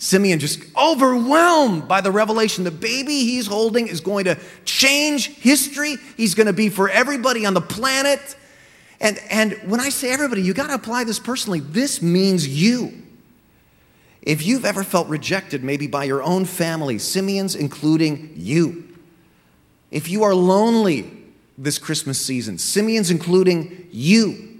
Simeon 0.00 0.38
just 0.38 0.60
overwhelmed 0.74 1.86
by 1.86 2.00
the 2.00 2.10
revelation. 2.10 2.64
The 2.64 2.70
baby 2.70 3.20
he's 3.20 3.46
holding 3.46 3.86
is 3.86 4.00
going 4.00 4.24
to 4.24 4.38
change 4.64 5.28
history. 5.28 5.98
He's 6.16 6.34
going 6.34 6.46
to 6.46 6.54
be 6.54 6.70
for 6.70 6.88
everybody 6.88 7.44
on 7.44 7.52
the 7.52 7.60
planet. 7.60 8.34
And, 8.98 9.20
and 9.28 9.52
when 9.66 9.78
I 9.78 9.90
say 9.90 10.10
everybody, 10.10 10.40
you 10.40 10.54
got 10.54 10.68
to 10.68 10.74
apply 10.74 11.04
this 11.04 11.18
personally. 11.18 11.60
This 11.60 12.00
means 12.00 12.48
you. 12.48 12.94
If 14.22 14.46
you've 14.46 14.64
ever 14.64 14.84
felt 14.84 15.06
rejected, 15.08 15.62
maybe 15.62 15.86
by 15.86 16.04
your 16.04 16.22
own 16.22 16.46
family, 16.46 16.98
Simeon's 16.98 17.54
including 17.54 18.32
you. 18.36 18.88
If 19.90 20.08
you 20.08 20.22
are 20.22 20.34
lonely 20.34 21.10
this 21.58 21.78
Christmas 21.78 22.18
season, 22.18 22.56
Simeon's 22.56 23.10
including 23.10 23.86
you. 23.90 24.50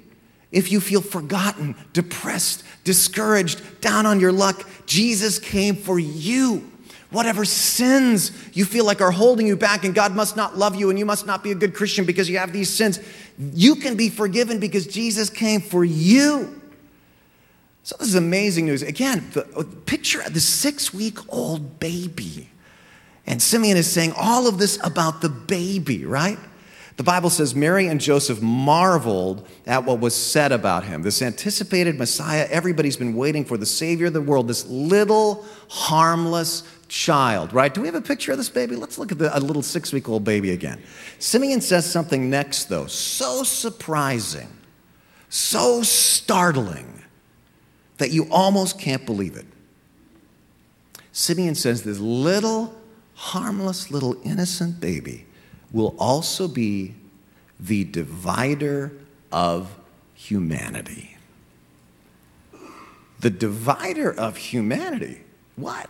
If 0.53 0.73
you 0.73 0.81
feel 0.81 1.01
forgotten, 1.01 1.77
depressed, 1.93 2.65
discouraged, 2.83 3.81
down 3.81 4.05
on 4.05 4.19
your 4.19 4.33
luck, 4.33 4.67
Jesus 4.91 5.39
came 5.39 5.77
for 5.77 6.01
you. 6.01 6.69
Whatever 7.11 7.45
sins 7.45 8.33
you 8.53 8.65
feel 8.65 8.85
like 8.85 9.01
are 9.01 9.13
holding 9.13 9.47
you 9.47 9.57
back, 9.57 9.85
and 9.85 9.95
God 9.95 10.17
must 10.17 10.37
not 10.37 10.59
love 10.59 10.75
you, 10.75 10.91
and 10.91 10.99
you 10.99 11.07
must 11.07 11.27
not 11.27 11.45
be 11.45 11.53
a 11.53 11.55
good 11.55 11.75
Christian 11.75 12.05
because 12.05 12.29
you 12.29 12.39
have 12.39 12.53
these 12.53 12.69
sins, 12.69 12.99
you 13.39 13.77
can 13.77 13.97
be 13.97 14.09
forgiven 14.09 14.59
because 14.59 14.89
Jesus 14.89 15.31
came 15.31 15.61
for 15.61 15.85
you. 15.85 16.61
So, 17.85 17.95
this 18.01 18.09
is 18.09 18.15
amazing 18.17 18.67
news. 18.67 18.83
Again, 18.83 19.29
the, 19.33 19.47
uh, 19.57 19.63
picture 19.87 20.23
of 20.23 20.35
the 20.35 20.41
six 20.41 20.93
week 20.93 21.19
old 21.33 21.79
baby 21.79 22.49
and 23.29 23.41
Simeon 23.41 23.77
is 23.77 23.89
saying 23.89 24.13
all 24.17 24.49
of 24.49 24.59
this 24.59 24.77
about 24.85 25.21
the 25.21 25.29
baby, 25.29 26.05
right? 26.05 26.39
The 27.01 27.05
Bible 27.05 27.31
says 27.31 27.55
Mary 27.55 27.87
and 27.87 27.99
Joseph 27.99 28.43
marveled 28.43 29.49
at 29.67 29.87
what 29.87 30.01
was 30.01 30.15
said 30.15 30.53
about 30.53 30.85
him. 30.85 31.01
This 31.01 31.23
anticipated 31.23 31.99
Messiah, 31.99 32.47
everybody's 32.51 32.99
been 32.99 33.17
waiting 33.17 33.43
for 33.43 33.57
the 33.57 33.65
Savior 33.65 34.09
of 34.09 34.13
the 34.13 34.21
world, 34.21 34.49
this 34.49 34.67
little 34.67 35.47
harmless 35.71 36.63
child, 36.89 37.55
right? 37.55 37.73
Do 37.73 37.81
we 37.81 37.87
have 37.87 37.95
a 37.95 38.03
picture 38.03 38.33
of 38.33 38.37
this 38.37 38.51
baby? 38.51 38.77
Let's 38.77 38.99
look 38.99 39.13
at 39.13 39.19
the, 39.19 39.35
a 39.35 39.41
little 39.41 39.63
six 39.63 39.95
week 39.95 40.11
old 40.11 40.25
baby 40.25 40.51
again. 40.51 40.79
Simeon 41.19 41.63
says 41.63 41.91
something 41.91 42.29
next, 42.29 42.67
though, 42.67 42.85
so 42.85 43.45
surprising, 43.45 44.49
so 45.31 45.83
startling 45.83 47.03
that 47.97 48.11
you 48.11 48.29
almost 48.31 48.79
can't 48.79 49.07
believe 49.07 49.37
it. 49.37 49.47
Simeon 51.13 51.55
says 51.55 51.83
this 51.83 51.99
little 51.99 52.79
harmless 53.15 53.91
little 53.91 54.21
innocent 54.23 54.81
baby 54.81 55.25
will 55.73 55.95
also 55.99 56.49
be 56.49 56.95
the 57.59 57.85
divider 57.85 58.93
of 59.33 59.77
humanity. 60.15 61.17
The 63.21 63.31
divider 63.31 64.13
of 64.13 64.37
humanity. 64.37 65.21
What? 65.57 65.89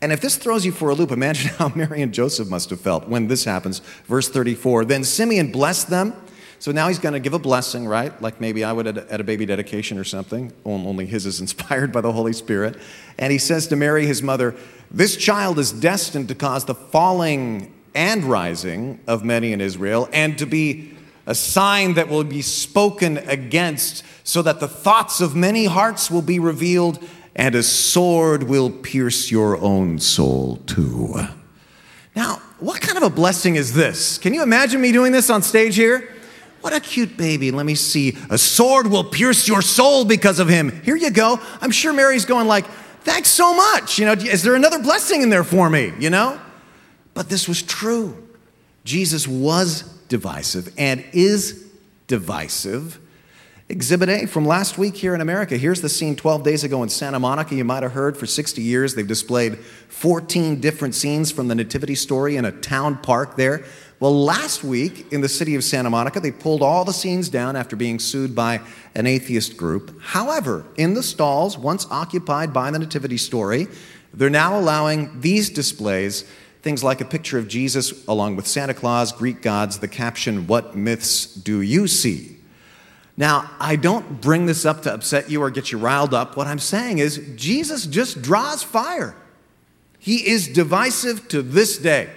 And 0.00 0.12
if 0.12 0.20
this 0.20 0.36
throws 0.36 0.64
you 0.64 0.72
for 0.72 0.90
a 0.90 0.94
loop, 0.94 1.10
imagine 1.10 1.50
how 1.58 1.68
Mary 1.74 2.02
and 2.02 2.12
Joseph 2.12 2.48
must 2.48 2.70
have 2.70 2.80
felt 2.80 3.08
when 3.08 3.28
this 3.28 3.44
happens. 3.44 3.80
Verse 4.06 4.28
34 4.28 4.84
Then 4.84 5.04
Simeon 5.04 5.52
blessed 5.52 5.90
them 5.90 6.14
so 6.60 6.72
now 6.72 6.88
he's 6.88 6.98
going 6.98 7.12
to 7.12 7.20
give 7.20 7.34
a 7.34 7.38
blessing, 7.38 7.86
right? 7.86 8.20
Like 8.20 8.40
maybe 8.40 8.64
I 8.64 8.72
would 8.72 8.86
at 8.86 9.20
a 9.20 9.24
baby 9.24 9.46
dedication 9.46 9.98
or 9.98 10.04
something. 10.04 10.52
Only 10.64 11.06
his 11.06 11.24
is 11.24 11.40
inspired 11.40 11.92
by 11.92 12.00
the 12.00 12.12
Holy 12.12 12.32
Spirit. 12.32 12.76
And 13.18 13.32
he 13.32 13.38
says 13.38 13.68
to 13.68 13.76
Mary, 13.76 14.06
his 14.06 14.22
mother, 14.22 14.56
This 14.90 15.16
child 15.16 15.58
is 15.58 15.72
destined 15.72 16.28
to 16.28 16.34
cause 16.34 16.64
the 16.64 16.74
falling 16.74 17.74
and 17.98 18.22
rising 18.22 19.00
of 19.08 19.24
many 19.24 19.52
in 19.52 19.60
Israel, 19.60 20.08
and 20.12 20.38
to 20.38 20.46
be 20.46 20.94
a 21.26 21.34
sign 21.34 21.94
that 21.94 22.08
will 22.08 22.22
be 22.22 22.40
spoken 22.40 23.18
against, 23.18 24.04
so 24.22 24.40
that 24.40 24.60
the 24.60 24.68
thoughts 24.68 25.20
of 25.20 25.34
many 25.34 25.64
hearts 25.64 26.08
will 26.08 26.22
be 26.22 26.38
revealed, 26.38 27.04
and 27.34 27.56
a 27.56 27.62
sword 27.62 28.44
will 28.44 28.70
pierce 28.70 29.32
your 29.32 29.56
own 29.58 29.98
soul 29.98 30.58
too. 30.58 31.26
Now, 32.14 32.40
what 32.60 32.80
kind 32.80 32.96
of 32.96 33.02
a 33.02 33.10
blessing 33.10 33.56
is 33.56 33.74
this? 33.74 34.16
Can 34.16 34.32
you 34.32 34.44
imagine 34.44 34.80
me 34.80 34.92
doing 34.92 35.10
this 35.10 35.28
on 35.28 35.42
stage 35.42 35.74
here? 35.74 36.14
What 36.60 36.72
a 36.72 36.80
cute 36.80 37.16
baby. 37.16 37.50
Let 37.50 37.66
me 37.66 37.74
see. 37.74 38.16
A 38.30 38.38
sword 38.38 38.86
will 38.86 39.04
pierce 39.04 39.48
your 39.48 39.60
soul 39.60 40.04
because 40.04 40.38
of 40.38 40.48
him. 40.48 40.82
Here 40.82 40.96
you 40.96 41.10
go. 41.10 41.40
I'm 41.60 41.72
sure 41.72 41.92
Mary's 41.92 42.24
going 42.24 42.46
like, 42.46 42.66
thanks 43.02 43.28
so 43.28 43.54
much. 43.54 43.98
You 43.98 44.06
know, 44.06 44.12
is 44.12 44.44
there 44.44 44.54
another 44.54 44.78
blessing 44.78 45.22
in 45.22 45.30
there 45.30 45.44
for 45.44 45.68
me? 45.68 45.92
You 45.98 46.10
know? 46.10 46.40
But 47.18 47.28
this 47.28 47.48
was 47.48 47.62
true. 47.62 48.16
Jesus 48.84 49.26
was 49.26 49.82
divisive 50.06 50.72
and 50.78 51.04
is 51.12 51.66
divisive. 52.06 53.00
Exhibit 53.68 54.08
A 54.08 54.26
from 54.26 54.46
last 54.46 54.78
week 54.78 54.94
here 54.94 55.16
in 55.16 55.20
America. 55.20 55.56
Here's 55.56 55.80
the 55.80 55.88
scene 55.88 56.14
12 56.14 56.44
days 56.44 56.62
ago 56.62 56.84
in 56.84 56.88
Santa 56.88 57.18
Monica. 57.18 57.56
You 57.56 57.64
might 57.64 57.82
have 57.82 57.90
heard 57.90 58.16
for 58.16 58.26
60 58.26 58.62
years 58.62 58.94
they've 58.94 59.04
displayed 59.04 59.58
14 59.58 60.60
different 60.60 60.94
scenes 60.94 61.32
from 61.32 61.48
the 61.48 61.56
Nativity 61.56 61.96
story 61.96 62.36
in 62.36 62.44
a 62.44 62.52
town 62.52 62.98
park 62.98 63.34
there. 63.34 63.64
Well, 63.98 64.16
last 64.16 64.62
week 64.62 65.12
in 65.12 65.20
the 65.20 65.28
city 65.28 65.56
of 65.56 65.64
Santa 65.64 65.90
Monica, 65.90 66.20
they 66.20 66.30
pulled 66.30 66.62
all 66.62 66.84
the 66.84 66.92
scenes 66.92 67.28
down 67.28 67.56
after 67.56 67.74
being 67.74 67.98
sued 67.98 68.36
by 68.36 68.60
an 68.94 69.08
atheist 69.08 69.56
group. 69.56 70.00
However, 70.00 70.64
in 70.76 70.94
the 70.94 71.02
stalls 71.02 71.58
once 71.58 71.84
occupied 71.90 72.52
by 72.52 72.70
the 72.70 72.78
Nativity 72.78 73.16
story, 73.16 73.66
they're 74.14 74.30
now 74.30 74.56
allowing 74.56 75.20
these 75.20 75.50
displays 75.50 76.24
things 76.62 76.82
like 76.84 77.00
a 77.00 77.04
picture 77.04 77.38
of 77.38 77.48
Jesus 77.48 78.06
along 78.06 78.36
with 78.36 78.46
Santa 78.46 78.74
Claus, 78.74 79.12
Greek 79.12 79.42
gods, 79.42 79.78
the 79.78 79.88
caption, 79.88 80.46
What 80.46 80.76
myths 80.76 81.26
do 81.26 81.60
you 81.60 81.86
see? 81.86 82.36
Now, 83.16 83.50
I 83.58 83.74
don't 83.74 84.20
bring 84.20 84.46
this 84.46 84.64
up 84.64 84.82
to 84.82 84.94
upset 84.94 85.28
you 85.28 85.42
or 85.42 85.50
get 85.50 85.72
you 85.72 85.78
riled 85.78 86.14
up. 86.14 86.36
What 86.36 86.46
I'm 86.46 86.60
saying 86.60 86.98
is, 86.98 87.18
Jesus 87.34 87.84
just 87.84 88.22
draws 88.22 88.62
fire. 88.62 89.16
He 89.98 90.28
is 90.28 90.46
divisive 90.46 91.26
to 91.28 91.42
this 91.42 91.78
day. 91.78 92.10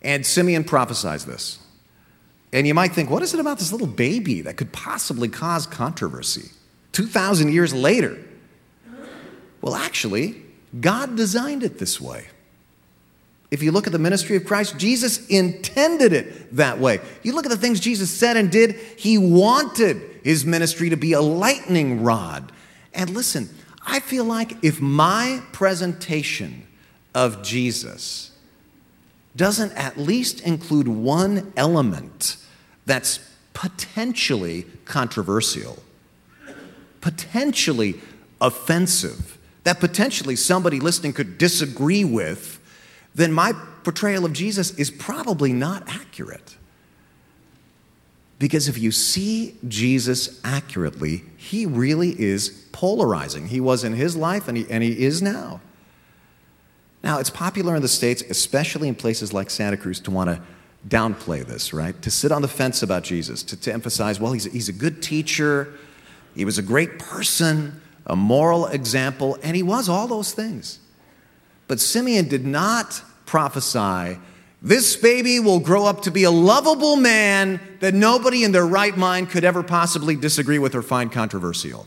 And 0.00 0.24
Simeon 0.24 0.62
prophesies 0.62 1.24
this. 1.24 1.58
And 2.52 2.68
you 2.68 2.74
might 2.74 2.92
think, 2.92 3.10
what 3.10 3.22
is 3.24 3.34
it 3.34 3.40
about 3.40 3.58
this 3.58 3.72
little 3.72 3.88
baby 3.88 4.42
that 4.42 4.56
could 4.56 4.72
possibly 4.72 5.28
cause 5.28 5.66
controversy 5.66 6.52
2,000 6.92 7.52
years 7.52 7.74
later? 7.74 8.16
Well, 9.60 9.74
actually, 9.74 10.40
God 10.80 11.16
designed 11.16 11.64
it 11.64 11.78
this 11.78 12.00
way. 12.00 12.28
If 13.50 13.62
you 13.62 13.70
look 13.70 13.86
at 13.86 13.92
the 13.92 13.98
ministry 13.98 14.36
of 14.36 14.44
Christ, 14.44 14.76
Jesus 14.76 15.26
intended 15.28 16.12
it 16.12 16.56
that 16.56 16.78
way. 16.78 17.00
You 17.22 17.34
look 17.34 17.46
at 17.46 17.50
the 17.50 17.56
things 17.56 17.78
Jesus 17.78 18.10
said 18.10 18.36
and 18.36 18.50
did, 18.50 18.74
he 18.96 19.18
wanted 19.18 20.02
his 20.24 20.44
ministry 20.44 20.90
to 20.90 20.96
be 20.96 21.12
a 21.12 21.20
lightning 21.20 22.02
rod. 22.02 22.50
And 22.92 23.10
listen, 23.10 23.48
I 23.86 24.00
feel 24.00 24.24
like 24.24 24.64
if 24.64 24.80
my 24.80 25.40
presentation 25.52 26.66
of 27.14 27.42
Jesus 27.42 28.32
doesn't 29.36 29.72
at 29.72 29.96
least 29.96 30.40
include 30.40 30.88
one 30.88 31.52
element 31.56 32.38
that's 32.84 33.20
potentially 33.52 34.66
controversial, 34.84 35.78
potentially 37.00 38.00
offensive, 38.40 39.38
that 39.64 39.78
potentially 39.78 40.36
somebody 40.36 40.80
listening 40.80 41.12
could 41.12 41.38
disagree 41.38 42.04
with, 42.04 42.55
then 43.16 43.32
my 43.32 43.54
portrayal 43.82 44.26
of 44.26 44.34
Jesus 44.34 44.72
is 44.78 44.90
probably 44.90 45.52
not 45.52 45.82
accurate. 45.88 46.56
Because 48.38 48.68
if 48.68 48.76
you 48.76 48.92
see 48.92 49.56
Jesus 49.66 50.38
accurately, 50.44 51.24
he 51.38 51.64
really 51.64 52.10
is 52.20 52.50
polarizing. 52.72 53.48
He 53.48 53.58
was 53.58 53.84
in 53.84 53.94
his 53.94 54.16
life 54.16 54.48
and 54.48 54.58
he, 54.58 54.66
and 54.68 54.82
he 54.82 55.02
is 55.02 55.22
now. 55.22 55.62
Now, 57.02 57.18
it's 57.18 57.30
popular 57.30 57.74
in 57.74 57.80
the 57.80 57.88
States, 57.88 58.22
especially 58.28 58.86
in 58.86 58.94
places 58.94 59.32
like 59.32 59.48
Santa 59.48 59.78
Cruz, 59.78 59.98
to 60.00 60.10
want 60.10 60.28
to 60.28 60.42
downplay 60.86 61.42
this, 61.46 61.72
right? 61.72 62.00
To 62.02 62.10
sit 62.10 62.30
on 62.30 62.42
the 62.42 62.48
fence 62.48 62.82
about 62.82 63.02
Jesus, 63.02 63.42
to, 63.44 63.56
to 63.56 63.72
emphasize, 63.72 64.20
well, 64.20 64.32
he's, 64.32 64.44
he's 64.44 64.68
a 64.68 64.74
good 64.74 65.02
teacher, 65.02 65.72
he 66.34 66.44
was 66.44 66.58
a 66.58 66.62
great 66.62 66.98
person, 66.98 67.80
a 68.04 68.14
moral 68.14 68.66
example, 68.66 69.38
and 69.42 69.56
he 69.56 69.62
was 69.62 69.88
all 69.88 70.06
those 70.06 70.34
things. 70.34 70.80
But 71.68 71.80
Simeon 71.80 72.28
did 72.28 72.46
not 72.46 73.02
prophesy, 73.24 74.18
this 74.62 74.96
baby 74.96 75.38
will 75.38 75.60
grow 75.60 75.84
up 75.84 76.02
to 76.02 76.10
be 76.10 76.24
a 76.24 76.30
lovable 76.30 76.96
man 76.96 77.60
that 77.80 77.94
nobody 77.94 78.42
in 78.42 78.52
their 78.52 78.66
right 78.66 78.96
mind 78.96 79.30
could 79.30 79.44
ever 79.44 79.62
possibly 79.62 80.16
disagree 80.16 80.58
with 80.58 80.74
or 80.74 80.82
find 80.82 81.12
controversial. 81.12 81.86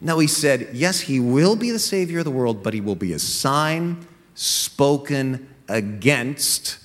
No, 0.00 0.18
he 0.18 0.26
said, 0.26 0.68
yes, 0.72 1.00
he 1.00 1.20
will 1.20 1.56
be 1.56 1.70
the 1.70 1.78
Savior 1.78 2.18
of 2.18 2.24
the 2.24 2.30
world, 2.30 2.62
but 2.62 2.74
he 2.74 2.80
will 2.80 2.96
be 2.96 3.12
a 3.12 3.18
sign 3.18 4.06
spoken 4.34 5.48
against. 5.68 6.78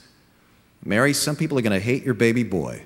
Mary, 0.86 1.14
some 1.14 1.36
people 1.36 1.58
are 1.58 1.62
going 1.62 1.78
to 1.78 1.86
hate 1.86 2.04
your 2.04 2.14
baby 2.14 2.44
boy. 2.44 2.84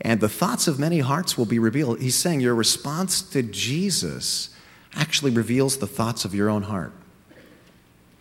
And 0.00 0.20
the 0.20 0.28
thoughts 0.28 0.68
of 0.68 0.78
many 0.78 0.98
hearts 0.98 1.38
will 1.38 1.46
be 1.46 1.58
revealed. 1.58 2.00
He's 2.00 2.16
saying 2.16 2.40
your 2.40 2.54
response 2.54 3.22
to 3.22 3.42
Jesus 3.42 4.50
actually 4.94 5.30
reveals 5.30 5.78
the 5.78 5.86
thoughts 5.86 6.24
of 6.24 6.34
your 6.34 6.50
own 6.50 6.64
heart. 6.64 6.92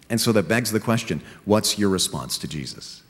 And 0.09 0.21
so 0.21 0.31
that 0.33 0.47
begs 0.47 0.71
the 0.71 0.79
question 0.79 1.21
what's 1.45 1.77
your 1.77 1.89
response 1.89 2.37
to 2.39 2.47
Jesus? 2.47 3.01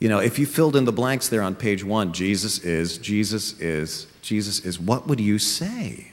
You 0.00 0.08
know, 0.08 0.18
if 0.18 0.38
you 0.38 0.46
filled 0.46 0.76
in 0.76 0.84
the 0.84 0.92
blanks 0.92 1.28
there 1.28 1.42
on 1.42 1.54
page 1.54 1.84
one, 1.84 2.12
Jesus 2.12 2.58
is, 2.58 2.98
Jesus 2.98 3.58
is, 3.60 4.06
Jesus 4.22 4.60
is, 4.60 4.78
what 4.78 5.06
would 5.06 5.20
you 5.20 5.38
say? 5.38 6.12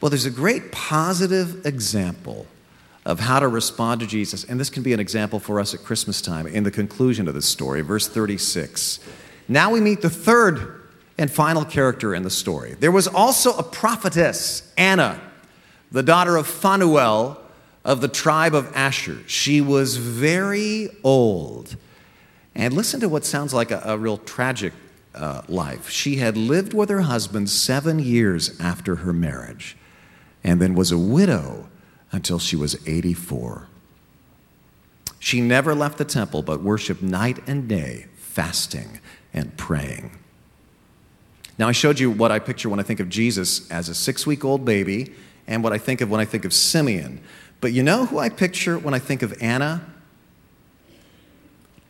Well, 0.00 0.10
there's 0.10 0.26
a 0.26 0.30
great 0.30 0.72
positive 0.72 1.64
example 1.64 2.46
of 3.06 3.20
how 3.20 3.38
to 3.38 3.48
respond 3.48 4.00
to 4.00 4.06
Jesus, 4.06 4.44
and 4.44 4.58
this 4.58 4.68
can 4.68 4.82
be 4.82 4.92
an 4.92 5.00
example 5.00 5.38
for 5.38 5.60
us 5.60 5.72
at 5.72 5.84
Christmas 5.84 6.20
time 6.20 6.46
in 6.46 6.64
the 6.64 6.70
conclusion 6.70 7.28
of 7.28 7.34
this 7.34 7.46
story, 7.46 7.80
verse 7.80 8.08
36. 8.08 8.98
Now 9.48 9.70
we 9.70 9.80
meet 9.80 10.02
the 10.02 10.10
third 10.10 10.82
and 11.16 11.30
final 11.30 11.64
character 11.64 12.14
in 12.14 12.24
the 12.24 12.30
story. 12.30 12.74
There 12.74 12.90
was 12.90 13.06
also 13.06 13.56
a 13.56 13.62
prophetess, 13.62 14.70
Anna, 14.76 15.20
the 15.92 16.02
daughter 16.02 16.36
of 16.36 16.46
Phanuel 16.46 17.40
of 17.86 18.00
the 18.00 18.08
tribe 18.08 18.52
of 18.52 18.70
Asher. 18.74 19.20
She 19.28 19.60
was 19.60 19.96
very 19.96 20.90
old. 21.04 21.76
And 22.54 22.74
listen 22.74 22.98
to 23.00 23.08
what 23.08 23.24
sounds 23.24 23.54
like 23.54 23.70
a, 23.70 23.80
a 23.84 23.96
real 23.96 24.18
tragic 24.18 24.72
uh, 25.14 25.42
life. 25.48 25.88
She 25.88 26.16
had 26.16 26.36
lived 26.36 26.74
with 26.74 26.90
her 26.90 27.02
husband 27.02 27.48
seven 27.48 28.00
years 28.00 28.58
after 28.60 28.96
her 28.96 29.12
marriage 29.12 29.76
and 30.42 30.60
then 30.60 30.74
was 30.74 30.90
a 30.90 30.98
widow 30.98 31.68
until 32.10 32.40
she 32.40 32.56
was 32.56 32.76
84. 32.88 33.68
She 35.20 35.40
never 35.40 35.72
left 35.72 35.96
the 35.96 36.04
temple 36.04 36.42
but 36.42 36.62
worshiped 36.62 37.02
night 37.02 37.38
and 37.46 37.68
day, 37.68 38.06
fasting 38.16 38.98
and 39.32 39.56
praying. 39.56 40.10
Now, 41.56 41.68
I 41.68 41.72
showed 41.72 42.00
you 42.00 42.10
what 42.10 42.32
I 42.32 42.40
picture 42.40 42.68
when 42.68 42.80
I 42.80 42.82
think 42.82 42.98
of 42.98 43.08
Jesus 43.08 43.70
as 43.70 43.88
a 43.88 43.94
six 43.94 44.26
week 44.26 44.44
old 44.44 44.64
baby 44.64 45.14
and 45.46 45.62
what 45.62 45.72
I 45.72 45.78
think 45.78 46.00
of 46.00 46.10
when 46.10 46.20
I 46.20 46.24
think 46.24 46.44
of 46.44 46.52
Simeon. 46.52 47.20
But 47.60 47.72
you 47.72 47.82
know 47.82 48.06
who 48.06 48.18
I 48.18 48.28
picture 48.28 48.78
when 48.78 48.94
I 48.94 48.98
think 48.98 49.22
of 49.22 49.34
Anna? 49.40 49.84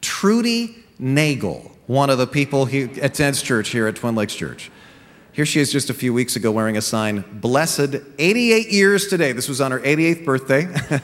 Trudy 0.01 0.77
Nagel, 0.99 1.73
one 1.87 2.11
of 2.11 2.19
the 2.19 2.27
people 2.27 2.67
who 2.67 2.89
attends 3.03 3.43
church 3.43 3.71
here 3.71 3.87
at 3.87 3.97
Twin 3.97 4.15
Lakes 4.15 4.35
Church. 4.35 4.71
Here 5.33 5.45
she 5.45 5.61
is 5.61 5.71
just 5.71 5.91
a 5.91 5.95
few 5.95 6.15
weeks 6.15 6.37
ago 6.37 6.51
wearing 6.51 6.79
a 6.79 6.83
sign, 6.83 7.23
Blessed 7.31 7.97
88 8.19 8.71
years 8.71 9.09
today. 9.09 9.33
This 9.33 9.49
was 9.49 9.61
on 9.61 9.71
her 9.71 9.81
88th 9.81 10.25
birthday. 10.25 10.67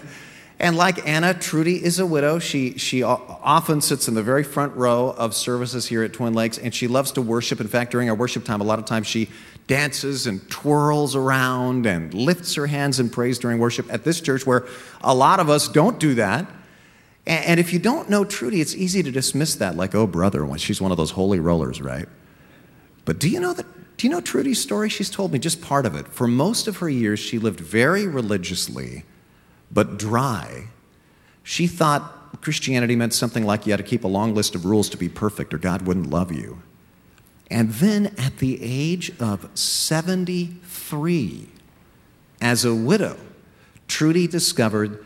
and 0.58 0.74
like 0.74 1.06
Anna, 1.06 1.34
Trudy 1.34 1.84
is 1.84 1.98
a 1.98 2.06
widow. 2.06 2.38
She, 2.38 2.78
she 2.78 3.02
often 3.02 3.82
sits 3.82 4.08
in 4.08 4.14
the 4.14 4.22
very 4.22 4.42
front 4.42 4.74
row 4.74 5.10
of 5.10 5.34
services 5.34 5.86
here 5.86 6.02
at 6.02 6.14
Twin 6.14 6.32
Lakes, 6.32 6.56
and 6.56 6.74
she 6.74 6.88
loves 6.88 7.12
to 7.12 7.20
worship. 7.20 7.60
In 7.60 7.68
fact, 7.68 7.90
during 7.90 8.08
our 8.08 8.16
worship 8.16 8.46
time, 8.46 8.62
a 8.62 8.64
lot 8.64 8.78
of 8.78 8.86
times 8.86 9.06
she 9.06 9.28
dances 9.66 10.26
and 10.26 10.48
twirls 10.50 11.14
around 11.14 11.86
and 11.86 12.12
lifts 12.14 12.54
her 12.54 12.66
hands 12.66 13.00
in 13.00 13.08
praise 13.08 13.38
during 13.38 13.58
worship 13.58 13.92
at 13.92 14.04
this 14.04 14.20
church 14.20 14.46
where 14.46 14.66
a 15.02 15.14
lot 15.14 15.40
of 15.40 15.48
us 15.48 15.68
don't 15.68 15.98
do 15.98 16.14
that. 16.14 16.46
And 17.26 17.60
if 17.60 17.72
you 17.72 17.78
don't 17.78 18.10
know 18.10 18.24
Trudy, 18.24 18.60
it's 18.60 18.74
easy 18.74 19.02
to 19.02 19.10
dismiss 19.10 19.54
that 19.56 19.76
like, 19.76 19.94
oh, 19.94 20.06
brother, 20.06 20.46
she's 20.58 20.80
one 20.80 20.90
of 20.90 20.96
those 20.96 21.12
holy 21.12 21.38
rollers, 21.38 21.80
right? 21.80 22.08
But 23.04 23.18
do 23.18 23.28
you 23.28 23.40
know 23.40 23.52
that 23.52 23.66
do 23.96 24.08
you 24.08 24.12
know 24.12 24.20
Trudy's 24.20 24.60
story? 24.60 24.88
She's 24.88 25.10
told 25.10 25.32
me 25.32 25.38
just 25.38 25.60
part 25.60 25.86
of 25.86 25.94
it. 25.94 26.08
For 26.08 26.26
most 26.26 26.66
of 26.66 26.78
her 26.78 26.88
years, 26.88 27.20
she 27.20 27.38
lived 27.38 27.60
very 27.60 28.06
religiously, 28.06 29.04
but 29.70 29.96
dry. 29.96 30.68
She 31.44 31.68
thought 31.68 32.40
Christianity 32.40 32.96
meant 32.96 33.14
something 33.14 33.44
like 33.44 33.64
you 33.64 33.72
had 33.72 33.76
to 33.76 33.84
keep 33.84 34.02
a 34.02 34.08
long 34.08 34.34
list 34.34 34.56
of 34.56 34.64
rules 34.64 34.88
to 34.88 34.96
be 34.96 35.08
perfect 35.08 35.54
or 35.54 35.58
God 35.58 35.82
wouldn't 35.82 36.10
love 36.10 36.32
you. 36.32 36.62
And 37.52 37.70
then 37.74 38.14
at 38.18 38.38
the 38.38 38.58
age 38.60 39.12
of 39.20 39.48
73, 39.56 41.48
as 42.40 42.64
a 42.64 42.74
widow, 42.74 43.16
Trudy 43.86 44.26
discovered 44.26 45.04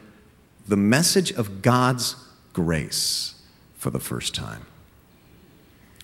the 0.67 0.77
message 0.77 1.33
of 1.33 1.61
God's 1.61 2.17
grace 2.55 3.35
for 3.77 3.91
the 3.91 4.01
first 4.01 4.35
time 4.35 4.65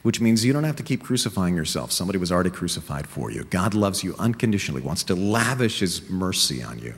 which 0.03 0.21
means 0.21 0.45
you 0.45 0.53
don't 0.53 0.65
have 0.65 0.77
to 0.77 0.83
keep 0.83 1.03
crucifying 1.03 1.55
yourself. 1.55 1.93
Somebody 1.93 2.19
was 2.19 2.33
already 2.33 2.51
crucified 2.51 3.07
for 3.07 3.31
you. 3.31 3.45
God 3.45 3.73
loves 3.73 4.03
you 4.03 4.15
unconditionally, 4.19 4.83
wants 4.83 5.05
to 5.05 5.15
lavish 5.15 5.79
his 5.79 6.11
mercy 6.11 6.63
on 6.63 6.79
you. 6.81 6.95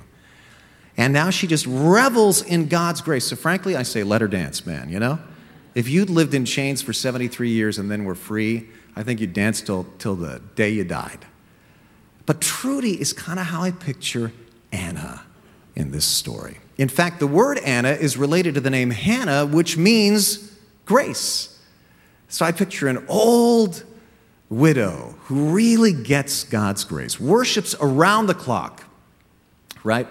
And 0.96 1.12
now 1.12 1.30
she 1.30 1.46
just 1.46 1.66
revels 1.66 2.42
in 2.42 2.68
God's 2.68 3.02
grace. 3.02 3.26
So, 3.26 3.36
frankly, 3.36 3.76
I 3.76 3.82
say, 3.82 4.04
let 4.04 4.20
her 4.20 4.28
dance, 4.28 4.64
man, 4.64 4.88
you 4.88 4.98
know? 4.98 5.18
If 5.74 5.88
you'd 5.88 6.08
lived 6.08 6.34
in 6.34 6.44
chains 6.44 6.82
for 6.82 6.92
73 6.92 7.50
years 7.50 7.78
and 7.78 7.90
then 7.90 8.04
were 8.04 8.14
free, 8.14 8.68
I 8.96 9.02
think 9.02 9.20
you'd 9.20 9.32
dance 9.32 9.60
till, 9.60 9.86
till 9.98 10.14
the 10.14 10.40
day 10.54 10.70
you 10.70 10.84
died. 10.84 11.26
But 12.26 12.40
Trudy 12.40 13.00
is 13.00 13.12
kind 13.12 13.38
of 13.38 13.46
how 13.46 13.62
I 13.62 13.70
picture 13.70 14.32
Anna 14.72 15.22
in 15.74 15.90
this 15.90 16.04
story. 16.04 16.58
In 16.78 16.88
fact, 16.88 17.20
the 17.20 17.26
word 17.26 17.58
Anna 17.58 17.90
is 17.90 18.16
related 18.16 18.54
to 18.54 18.60
the 18.60 18.70
name 18.70 18.90
Hannah, 18.90 19.46
which 19.46 19.76
means 19.76 20.56
grace. 20.84 21.58
So 22.28 22.44
I 22.44 22.52
picture 22.52 22.88
an 22.88 23.04
old 23.08 23.84
widow 24.48 25.14
who 25.24 25.50
really 25.50 25.92
gets 25.92 26.44
God's 26.44 26.84
grace, 26.84 27.20
worships 27.20 27.74
around 27.80 28.26
the 28.26 28.34
clock, 28.34 28.84
right? 29.82 30.06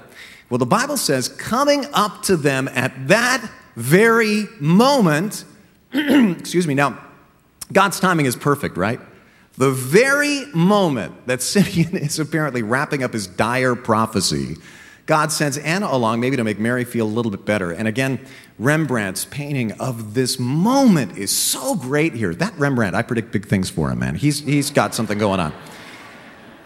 Well, 0.50 0.58
the 0.58 0.66
Bible 0.66 0.98
says, 0.98 1.30
coming 1.30 1.86
up 1.94 2.24
to 2.24 2.38
them 2.38 2.70
at 2.70 3.08
that 3.08 3.50
very 3.76 4.46
moment, 4.60 5.46
excuse 5.94 6.68
me, 6.68 6.76
now, 6.76 7.00
God's 7.72 8.00
timing 8.00 8.26
is 8.26 8.36
perfect, 8.36 8.78
right? 8.78 9.00
The 9.58 9.72
very 9.72 10.46
moment 10.54 11.28
that 11.28 11.42
Simeon 11.42 11.96
is 11.98 12.20
apparently 12.20 12.64
wrapping 12.64 13.04
up 13.04 13.14
his 13.14 13.28
dire 13.28 13.76
prophecy, 13.76 14.58
God 15.06 15.32
sends 15.32 15.58
Anna 15.58 15.88
along, 15.88 16.22
maybe 16.22 16.38
to 16.38 16.44
make 16.44 16.60
Mary 16.60 16.86
feel 16.86 17.06
a 17.06 17.10
little 17.10 17.32
bit 17.32 17.46
better. 17.46 17.72
And 17.72 17.88
again, 17.88 18.20
Rembrandt's 18.58 19.26
painting 19.26 19.74
of 19.74 20.14
this 20.14 20.40
moment 20.40 21.18
is 21.18 21.30
so 21.30 21.76
great 21.76 22.14
here. 22.14 22.34
That 22.34 22.58
Rembrandt, 22.58 22.96
I 22.96 23.02
predict 23.02 23.32
big 23.32 23.46
things 23.46 23.70
for 23.70 23.92
him, 23.92 24.00
man. 24.00 24.16
He's, 24.16 24.40
he's 24.40 24.70
got 24.70 24.96
something 24.96 25.18
going 25.18 25.40
on. 25.40 25.54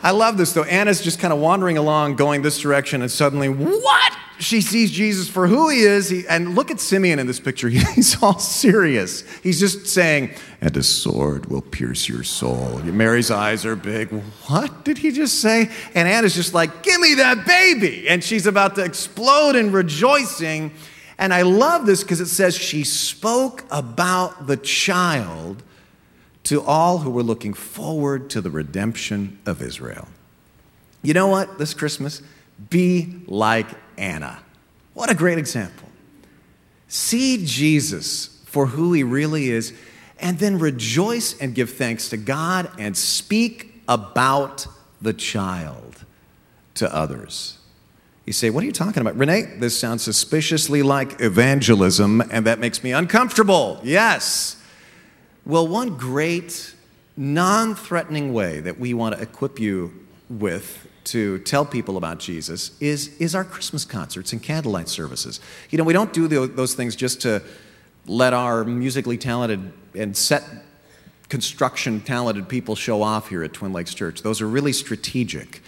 I 0.04 0.12
love 0.12 0.38
this, 0.38 0.54
though. 0.54 0.64
Anna's 0.64 1.02
just 1.02 1.20
kind 1.20 1.34
of 1.34 1.40
wandering 1.40 1.78
along, 1.78 2.16
going 2.16 2.44
this 2.44 2.60
direction, 2.60 3.02
and 3.02 3.10
suddenly, 3.10 3.50
what? 3.50 4.18
She 4.39 4.62
sees 4.62 4.91
Jesus 4.91 5.28
for 5.28 5.47
who 5.47 5.69
he 5.69 5.82
is. 5.82 6.10
He, 6.10 6.28
and 6.28 6.54
look 6.56 6.69
at 6.69 6.80
Simeon 6.80 7.17
in 7.17 7.26
this 7.26 7.39
picture. 7.39 7.69
He's 7.95 8.21
all 8.21 8.38
serious. 8.38 9.21
He's 9.41 9.60
just 9.60 9.88
saying, 9.88 10.32
and 10.62 10.76
a 10.78 10.84
sword 10.84 11.47
will 11.47 11.62
pierce 11.62 12.08
your 12.08 12.23
soul. 12.23 12.80
Mary's 12.84 13.32
eyes 13.32 13.65
are 13.65 13.76
big. 13.76 14.10
What 14.47 14.86
did 14.86 15.00
he 15.00 15.12
just 15.12 15.41
say? 15.41 15.69
And 15.95 16.08
Anna's 16.08 16.36
just 16.36 16.54
like, 16.54 16.84
give 16.84 17.00
me 17.02 17.15
that 17.15 17.45
baby. 17.45 18.08
And 18.08 18.23
she's 18.23 18.45
about 18.45 18.76
to 18.76 18.84
explode 18.84 19.56
in 19.56 19.71
rejoicing. 19.71 20.71
And 21.17 21.34
I 21.34 21.41
love 21.41 21.86
this 21.86 22.04
because 22.04 22.21
it 22.21 22.28
says 22.28 22.56
she 22.56 22.84
spoke 22.84 23.63
about 23.71 24.47
the 24.47 24.58
child 24.58 25.63
to 26.43 26.62
all 26.62 27.00
who 27.00 27.10
were 27.10 27.23
looking 27.23 27.54
forward 27.54 28.30
to 28.30 28.41
the 28.41 28.50
redemption 28.52 29.39
of 29.45 29.62
Israel. 29.62 30.08
You 31.02 31.13
know 31.13 31.28
what? 31.28 31.58
This 31.58 31.73
Christmas, 31.73 32.21
be 32.69 33.21
like 33.28 33.67
Anna. 33.98 34.40
What 34.94 35.10
a 35.10 35.16
great 35.16 35.38
example. 35.38 35.88
See 36.88 37.46
Jesus 37.46 38.42
for 38.46 38.68
who 38.68 38.94
he 38.94 39.04
really 39.04 39.50
is, 39.50 39.74
and 40.20 40.40
then 40.40 40.58
rejoice 40.58 41.40
and 41.40 41.54
give 41.54 41.72
thanks 41.72 42.10
to 42.10 42.18
God 42.18 42.70
and 42.80 42.98
speak 42.98 43.82
about 43.88 44.66
the 45.02 45.14
child 45.14 46.06
to 46.76 46.94
others. 46.94 47.58
You 48.26 48.34
say, 48.34 48.50
What 48.50 48.64
are 48.64 48.66
you 48.66 48.72
talking 48.72 49.02
about? 49.02 49.18
Rene, 49.18 49.58
this 49.60 49.80
sounds 49.80 50.04
suspiciously 50.04 50.82
like 50.84 51.22
evangelism, 51.22 52.22
and 52.32 52.46
that 52.46 52.60
makes 52.60 52.84
me 52.84 52.92
uncomfortable. 52.92 53.80
Yes. 53.84 54.62
Well, 55.46 55.68
one 55.68 55.96
great, 55.96 56.74
non 57.16 57.76
threatening 57.76 58.34
way 58.34 58.60
that 58.60 58.80
we 58.80 58.94
want 58.94 59.16
to 59.16 59.22
equip 59.22 59.60
you 59.60 60.07
with 60.30 60.88
to 61.06 61.40
tell 61.40 61.66
people 61.66 61.96
about 61.96 62.20
Jesus 62.20 62.72
is, 62.82 63.16
is 63.18 63.34
our 63.34 63.46
Christmas 63.46 63.86
concerts 63.86 64.34
and 64.34 64.44
candlelight 64.44 64.90
services. 64.90 65.40
You 65.70 65.78
know, 65.78 65.84
we 65.84 65.94
don't 65.94 66.12
do 66.12 66.28
the, 66.28 66.48
those 66.48 66.74
things 66.74 66.96
just 66.96 67.22
to 67.22 67.42
let 68.06 68.34
our 68.34 68.63
musically 68.63 69.18
talented 69.18 69.72
and 69.96 70.16
set 70.16 70.44
construction 71.30 72.02
talented 72.02 72.48
people 72.48 72.76
show 72.76 73.02
off 73.02 73.30
here 73.30 73.44
at 73.44 73.54
Twin 73.54 73.74
Lakes 73.74 73.94
Church. 73.94 74.22
Those 74.22 74.42
are 74.42 74.48
really 74.48 74.74
strategic. 74.74 75.62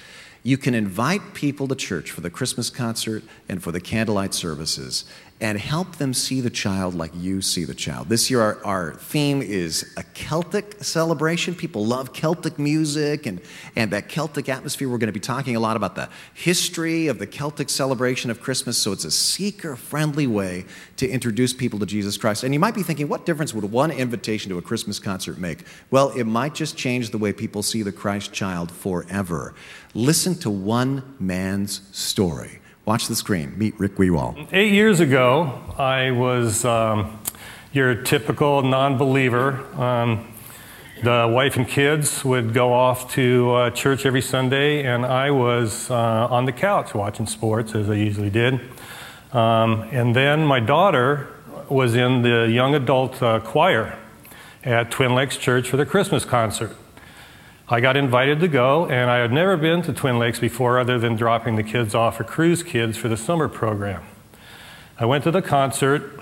You 0.43 0.57
can 0.57 0.73
invite 0.73 1.33
people 1.33 1.67
to 1.67 1.75
church 1.75 2.11
for 2.11 2.21
the 2.21 2.29
Christmas 2.29 2.69
concert 2.69 3.23
and 3.49 3.61
for 3.61 3.71
the 3.71 3.81
candlelight 3.81 4.33
services 4.33 5.03
and 5.41 5.57
help 5.57 5.95
them 5.95 6.13
see 6.13 6.41
the 6.41 6.49
child 6.49 6.93
like 6.93 7.11
you 7.15 7.41
see 7.41 7.63
the 7.63 7.73
child. 7.73 8.09
This 8.09 8.29
year, 8.29 8.41
our, 8.41 8.65
our 8.65 8.93
theme 8.95 9.41
is 9.41 9.93
a 9.95 10.03
Celtic 10.13 10.83
celebration. 10.83 11.55
People 11.55 11.85
love 11.85 12.11
Celtic 12.11 12.59
music 12.59 13.25
and, 13.25 13.39
and 13.75 13.91
that 13.91 14.09
Celtic 14.09 14.49
atmosphere. 14.49 14.89
We're 14.89 14.97
going 14.97 15.07
to 15.07 15.13
be 15.13 15.21
talking 15.21 15.55
a 15.55 15.59
lot 15.61 15.77
about 15.77 15.95
the 15.95 16.09
history 16.33 17.07
of 17.07 17.19
the 17.19 17.27
Celtic 17.27 17.69
celebration 17.69 18.29
of 18.29 18.41
Christmas. 18.41 18.77
So 18.77 18.91
it's 18.91 19.05
a 19.05 19.11
seeker 19.11 19.77
friendly 19.77 20.27
way 20.27 20.65
to 20.97 21.07
introduce 21.07 21.53
people 21.53 21.79
to 21.79 21.85
Jesus 21.85 22.17
Christ. 22.17 22.43
And 22.43 22.53
you 22.53 22.59
might 22.59 22.75
be 22.75 22.83
thinking, 22.83 23.07
what 23.07 23.25
difference 23.25 23.53
would 23.53 23.71
one 23.71 23.91
invitation 23.91 24.49
to 24.49 24.57
a 24.57 24.61
Christmas 24.61 24.99
concert 24.99 25.37
make? 25.37 25.63
Well, 25.89 26.09
it 26.09 26.25
might 26.25 26.53
just 26.53 26.75
change 26.75 27.11
the 27.11 27.17
way 27.17 27.31
people 27.31 27.63
see 27.63 27.81
the 27.81 27.93
Christ 27.93 28.33
child 28.33 28.71
forever. 28.71 29.55
Listen 29.93 30.35
to 30.35 30.49
one 30.49 31.15
man's 31.17 31.81
story. 31.93 32.58
Watch 32.89 33.07
the 33.07 33.15
screen. 33.15 33.55
Meet 33.55 33.79
Rick 33.79 33.97
Wewall. 33.97 34.47
Eight 34.51 34.73
years 34.73 34.99
ago, 34.99 35.61
I 35.77 36.09
was 36.09 36.65
um, 36.65 37.19
your 37.71 37.93
typical 37.93 38.63
non 38.63 38.97
believer. 38.97 39.63
Um, 39.79 40.33
the 41.03 41.31
wife 41.31 41.55
and 41.55 41.67
kids 41.67 42.25
would 42.25 42.51
go 42.51 42.73
off 42.73 43.13
to 43.13 43.53
uh, 43.53 43.69
church 43.69 44.07
every 44.07 44.23
Sunday, 44.23 44.81
and 44.87 45.05
I 45.05 45.29
was 45.29 45.91
uh, 45.91 45.93
on 46.31 46.45
the 46.45 46.51
couch 46.51 46.95
watching 46.95 47.27
sports, 47.27 47.75
as 47.75 47.91
I 47.91 47.93
usually 47.93 48.31
did. 48.31 48.59
Um, 49.33 49.83
and 49.91 50.15
then 50.15 50.43
my 50.43 50.59
daughter 50.59 51.27
was 51.69 51.93
in 51.93 52.23
the 52.23 52.49
young 52.51 52.73
adult 52.73 53.21
uh, 53.21 53.39
choir 53.39 53.99
at 54.63 54.89
Twin 54.89 55.13
Lakes 55.13 55.37
Church 55.37 55.69
for 55.69 55.77
the 55.77 55.85
Christmas 55.85 56.25
concert. 56.25 56.75
I 57.71 57.81
got 57.81 57.95
invited 57.95 58.39
to 58.39 58.47
go, 58.47 58.87
and 58.87 59.11
I 59.11 59.17
had 59.17 59.31
never 59.31 59.55
been 59.55 59.83
to 59.83 59.93
Twin 59.93 60.17
Lakes 60.17 60.39
before 60.39 60.79
other 60.79 60.97
than 60.97 61.15
dropping 61.15 61.55
the 61.55 61.61
kids 61.61 61.93
off 61.93 62.17
for 62.17 62.23
Cruise 62.23 62.63
Kids 62.63 62.97
for 62.97 63.09
the 63.09 63.15
summer 63.15 63.47
program. 63.47 64.01
I 64.97 65.05
went 65.05 65.23
to 65.25 65.31
the 65.31 65.43
concert. 65.43 66.19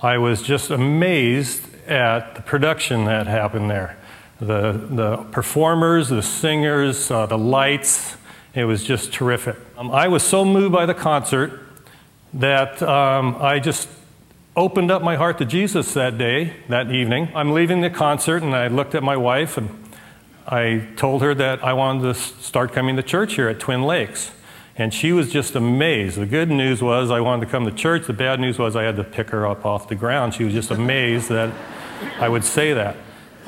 I 0.00 0.16
was 0.16 0.40
just 0.40 0.70
amazed 0.70 1.66
at 1.86 2.34
the 2.34 2.40
production 2.40 3.04
that 3.04 3.26
happened 3.26 3.70
there. 3.70 3.98
The, 4.40 4.72
the 4.72 5.16
performers, 5.32 6.08
the 6.08 6.22
singers, 6.22 7.10
uh, 7.10 7.26
the 7.26 7.36
lights, 7.36 8.16
it 8.54 8.64
was 8.64 8.82
just 8.82 9.12
terrific. 9.12 9.56
Um, 9.76 9.90
I 9.90 10.08
was 10.08 10.22
so 10.22 10.46
moved 10.46 10.72
by 10.72 10.86
the 10.86 10.94
concert 10.94 11.60
that 12.32 12.82
um, 12.82 13.36
I 13.38 13.60
just 13.60 13.86
opened 14.56 14.90
up 14.90 15.02
my 15.02 15.16
heart 15.16 15.36
to 15.38 15.44
Jesus 15.44 15.92
that 15.92 16.16
day, 16.16 16.54
that 16.70 16.90
evening. 16.90 17.30
I'm 17.34 17.52
leaving 17.52 17.82
the 17.82 17.90
concert, 17.90 18.42
and 18.42 18.56
I 18.56 18.68
looked 18.68 18.94
at 18.94 19.02
my 19.02 19.18
wife 19.18 19.58
and 19.58 19.79
I 20.52 20.88
told 20.96 21.22
her 21.22 21.32
that 21.36 21.64
I 21.64 21.74
wanted 21.74 22.12
to 22.12 22.14
start 22.14 22.72
coming 22.72 22.96
to 22.96 23.04
church 23.04 23.34
here 23.34 23.48
at 23.48 23.60
Twin 23.60 23.82
Lakes. 23.82 24.32
And 24.76 24.92
she 24.92 25.12
was 25.12 25.30
just 25.30 25.54
amazed. 25.54 26.18
The 26.18 26.26
good 26.26 26.48
news 26.48 26.82
was 26.82 27.10
I 27.10 27.20
wanted 27.20 27.46
to 27.46 27.52
come 27.52 27.66
to 27.66 27.70
church. 27.70 28.08
The 28.08 28.12
bad 28.12 28.40
news 28.40 28.58
was 28.58 28.74
I 28.74 28.82
had 28.82 28.96
to 28.96 29.04
pick 29.04 29.30
her 29.30 29.46
up 29.46 29.64
off 29.64 29.88
the 29.88 29.94
ground. 29.94 30.34
She 30.34 30.42
was 30.42 30.52
just 30.52 30.72
amazed 30.72 31.28
that 31.28 31.54
I 32.18 32.28
would 32.28 32.44
say 32.44 32.72
that. 32.72 32.96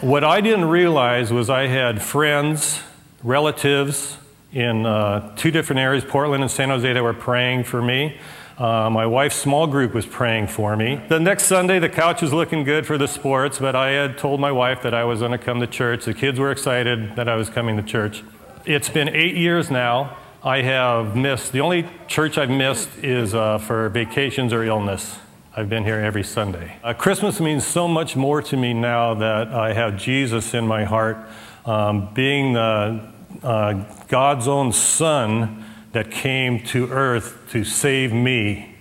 What 0.00 0.22
I 0.22 0.40
didn't 0.40 0.66
realize 0.66 1.32
was 1.32 1.50
I 1.50 1.66
had 1.66 2.00
friends, 2.00 2.80
relatives 3.24 4.16
in 4.52 4.86
uh, 4.86 5.34
two 5.34 5.50
different 5.50 5.80
areas, 5.80 6.04
Portland 6.04 6.42
and 6.44 6.50
San 6.50 6.68
Jose, 6.68 6.92
that 6.92 7.02
were 7.02 7.14
praying 7.14 7.64
for 7.64 7.82
me. 7.82 8.16
Uh, 8.62 8.88
my 8.88 9.05
wife's 9.05 9.35
small 9.35 9.66
group 9.66 9.92
was 9.92 10.07
praying 10.07 10.46
for 10.46 10.77
me. 10.77 11.03
The 11.09 11.18
next 11.18 11.46
Sunday, 11.46 11.81
the 11.81 11.88
couch 11.88 12.22
was 12.22 12.33
looking 12.33 12.62
good 12.62 12.87
for 12.87 12.96
the 12.96 13.09
sports, 13.09 13.59
but 13.59 13.75
I 13.75 13.90
had 13.90 14.16
told 14.16 14.38
my 14.38 14.53
wife 14.53 14.83
that 14.83 14.94
I 14.94 15.03
was 15.03 15.18
going 15.18 15.33
to 15.33 15.38
come 15.38 15.59
to 15.59 15.66
church. 15.66 16.05
The 16.05 16.14
kids 16.14 16.38
were 16.38 16.53
excited 16.53 17.16
that 17.16 17.29
I 17.29 17.35
was 17.35 17.51
coming 17.51 17.77
to 17.77 17.83
church. 17.83 18.22
It's 18.64 18.88
been 18.88 19.09
eight 19.09 19.35
years 19.35 19.68
now. 19.68 20.16
I 20.44 20.62
have 20.62 21.16
missed, 21.16 21.51
the 21.51 21.61
only 21.61 21.88
church 22.07 22.38
I've 22.38 22.51
missed 22.51 22.88
is 22.98 23.35
uh, 23.35 23.59
for 23.59 23.88
vacations 23.88 24.53
or 24.53 24.62
illness. 24.62 25.18
I've 25.57 25.68
been 25.68 25.83
here 25.83 25.98
every 25.98 26.22
Sunday. 26.22 26.77
Uh, 26.85 26.94
Christmas 26.94 27.40
means 27.40 27.66
so 27.66 27.88
much 27.88 28.14
more 28.14 28.42
to 28.42 28.57
me 28.57 28.75
now 28.75 29.14
that 29.14 29.48
I 29.48 29.72
have 29.72 29.96
Jesus 29.96 30.55
in 30.55 30.68
my 30.68 30.85
heart. 30.85 31.16
Um, 31.66 32.14
being 32.14 32.53
the, 32.53 33.09
uh, 33.42 33.72
God's 34.07 34.46
own 34.46 34.72
Son 34.72 35.64
that 35.92 36.11
came 36.11 36.64
to 36.66 36.90
earth 36.90 37.38
to 37.50 37.64
save 37.64 38.12
me 38.12 38.74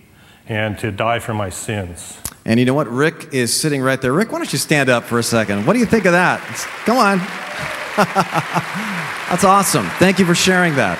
and 0.46 0.78
to 0.78 0.90
die 0.90 1.18
for 1.18 1.34
my 1.34 1.50
sins. 1.50 2.18
And 2.44 2.58
you 2.58 2.66
know 2.66 2.74
what? 2.74 2.88
Rick 2.88 3.32
is 3.32 3.58
sitting 3.58 3.82
right 3.82 4.00
there. 4.00 4.12
Rick, 4.12 4.32
why 4.32 4.38
don't 4.38 4.52
you 4.52 4.58
stand 4.58 4.88
up 4.88 5.04
for 5.04 5.18
a 5.18 5.22
second? 5.22 5.66
What 5.66 5.74
do 5.74 5.78
you 5.78 5.86
think 5.86 6.06
of 6.06 6.12
that? 6.12 6.40
Come 6.84 6.96
on. 6.96 7.18
That's 9.28 9.44
awesome. 9.44 9.86
Thank 9.98 10.18
you 10.18 10.26
for 10.26 10.34
sharing 10.34 10.74
that. 10.74 10.98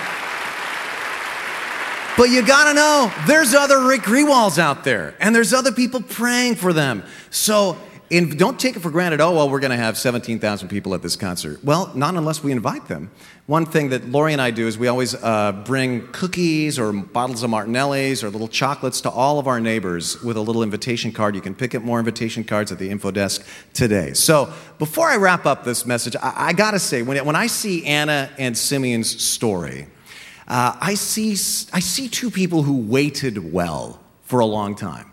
But 2.16 2.24
you 2.24 2.44
gotta 2.44 2.74
know, 2.74 3.12
there's 3.26 3.54
other 3.54 3.86
Rick 3.86 4.02
Rewalls 4.02 4.58
out 4.58 4.84
there, 4.84 5.14
and 5.18 5.34
there's 5.34 5.54
other 5.54 5.72
people 5.72 6.02
praying 6.02 6.56
for 6.56 6.72
them. 6.72 7.02
So 7.30 7.78
in, 8.12 8.36
don't 8.36 8.60
take 8.60 8.76
it 8.76 8.80
for 8.80 8.90
granted, 8.90 9.22
oh, 9.22 9.34
well, 9.34 9.48
we're 9.48 9.58
going 9.58 9.70
to 9.70 9.76
have 9.78 9.96
17,000 9.96 10.68
people 10.68 10.92
at 10.92 11.00
this 11.00 11.16
concert. 11.16 11.64
Well, 11.64 11.90
not 11.94 12.14
unless 12.14 12.44
we 12.44 12.52
invite 12.52 12.86
them. 12.86 13.10
One 13.46 13.64
thing 13.64 13.88
that 13.88 14.06
Lori 14.06 14.34
and 14.34 14.42
I 14.42 14.50
do 14.50 14.66
is 14.66 14.76
we 14.76 14.86
always 14.86 15.14
uh, 15.14 15.52
bring 15.64 16.06
cookies 16.08 16.78
or 16.78 16.92
bottles 16.92 17.42
of 17.42 17.48
Martinelli's 17.48 18.22
or 18.22 18.28
little 18.28 18.48
chocolates 18.48 19.00
to 19.00 19.10
all 19.10 19.38
of 19.38 19.46
our 19.46 19.60
neighbors 19.60 20.22
with 20.22 20.36
a 20.36 20.42
little 20.42 20.62
invitation 20.62 21.10
card. 21.10 21.34
You 21.34 21.40
can 21.40 21.54
pick 21.54 21.74
up 21.74 21.82
more 21.82 21.98
invitation 21.98 22.44
cards 22.44 22.70
at 22.70 22.78
the 22.78 22.90
info 22.90 23.12
desk 23.12 23.46
today. 23.72 24.12
So 24.12 24.52
before 24.78 25.08
I 25.08 25.16
wrap 25.16 25.46
up 25.46 25.64
this 25.64 25.86
message, 25.86 26.14
I, 26.16 26.48
I 26.48 26.52
got 26.52 26.72
to 26.72 26.78
say, 26.78 27.00
when, 27.00 27.24
when 27.24 27.34
I 27.34 27.46
see 27.46 27.86
Anna 27.86 28.28
and 28.36 28.56
Simeon's 28.58 29.22
story, 29.22 29.86
uh, 30.46 30.76
I, 30.78 30.96
see, 30.96 31.30
I 31.72 31.80
see 31.80 32.08
two 32.08 32.30
people 32.30 32.62
who 32.62 32.76
waited 32.76 33.54
well 33.54 34.00
for 34.20 34.40
a 34.40 34.46
long 34.46 34.74
time. 34.74 35.11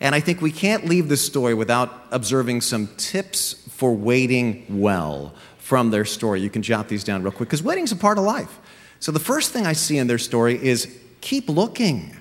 And 0.00 0.14
I 0.14 0.20
think 0.20 0.40
we 0.40 0.50
can't 0.50 0.86
leave 0.86 1.08
this 1.08 1.24
story 1.24 1.52
without 1.54 2.06
observing 2.10 2.62
some 2.62 2.88
tips 2.96 3.52
for 3.68 3.94
waiting 3.94 4.64
well 4.68 5.34
from 5.58 5.90
their 5.90 6.04
story. 6.04 6.40
You 6.40 6.50
can 6.50 6.62
jot 6.62 6.88
these 6.88 7.04
down 7.04 7.22
real 7.22 7.32
quick 7.32 7.48
because 7.48 7.62
waiting's 7.62 7.92
a 7.92 7.96
part 7.96 8.18
of 8.18 8.24
life. 8.24 8.58
So 8.98 9.12
the 9.12 9.20
first 9.20 9.52
thing 9.52 9.66
I 9.66 9.74
see 9.74 9.98
in 9.98 10.06
their 10.06 10.18
story 10.18 10.62
is 10.62 10.98
keep 11.20 11.48
looking, 11.48 12.16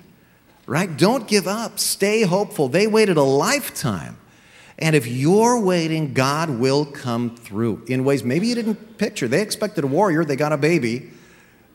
right? 0.65 0.95
Don't 0.97 1.27
give 1.27 1.47
up, 1.47 1.79
stay 1.79 2.23
hopeful. 2.23 2.67
They 2.67 2.85
waited 2.85 3.17
a 3.17 3.23
lifetime. 3.23 4.17
And 4.77 4.95
if 4.95 5.07
you're 5.07 5.59
waiting, 5.59 6.13
God 6.13 6.49
will 6.49 6.85
come 6.85 7.35
through 7.35 7.83
in 7.87 8.05
ways 8.05 8.23
maybe 8.23 8.47
you 8.47 8.55
didn't 8.55 8.97
picture. 8.97 9.27
They 9.27 9.41
expected 9.41 9.83
a 9.83 9.87
warrior, 9.87 10.23
they 10.23 10.35
got 10.37 10.53
a 10.53 10.57
baby, 10.57 11.09